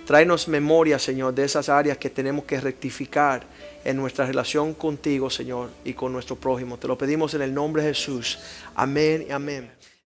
Tráenos 0.06 0.48
memoria, 0.48 1.00
Señor, 1.00 1.34
de 1.34 1.44
esas 1.44 1.70
áreas 1.70 1.98
que 1.98 2.10
tenemos 2.10 2.46
que 2.46 2.60
rectificar 2.60 3.44
en 3.84 3.98
nuestra 3.98 4.26
relación 4.26 4.74
contigo, 4.74 5.30
Señor, 5.30 5.70
y 5.84 5.94
con 5.94 6.12
nuestro 6.12 6.36
prójimo. 6.36 6.78
Te 6.78 6.88
lo 6.88 6.98
pedimos 6.98 7.34
en 7.34 7.42
el 7.42 7.54
nombre 7.54 7.84
de 7.84 7.90
Jesús. 7.90 8.40
Amén 8.76 9.26
y 9.28 9.32
amén. 9.32 9.70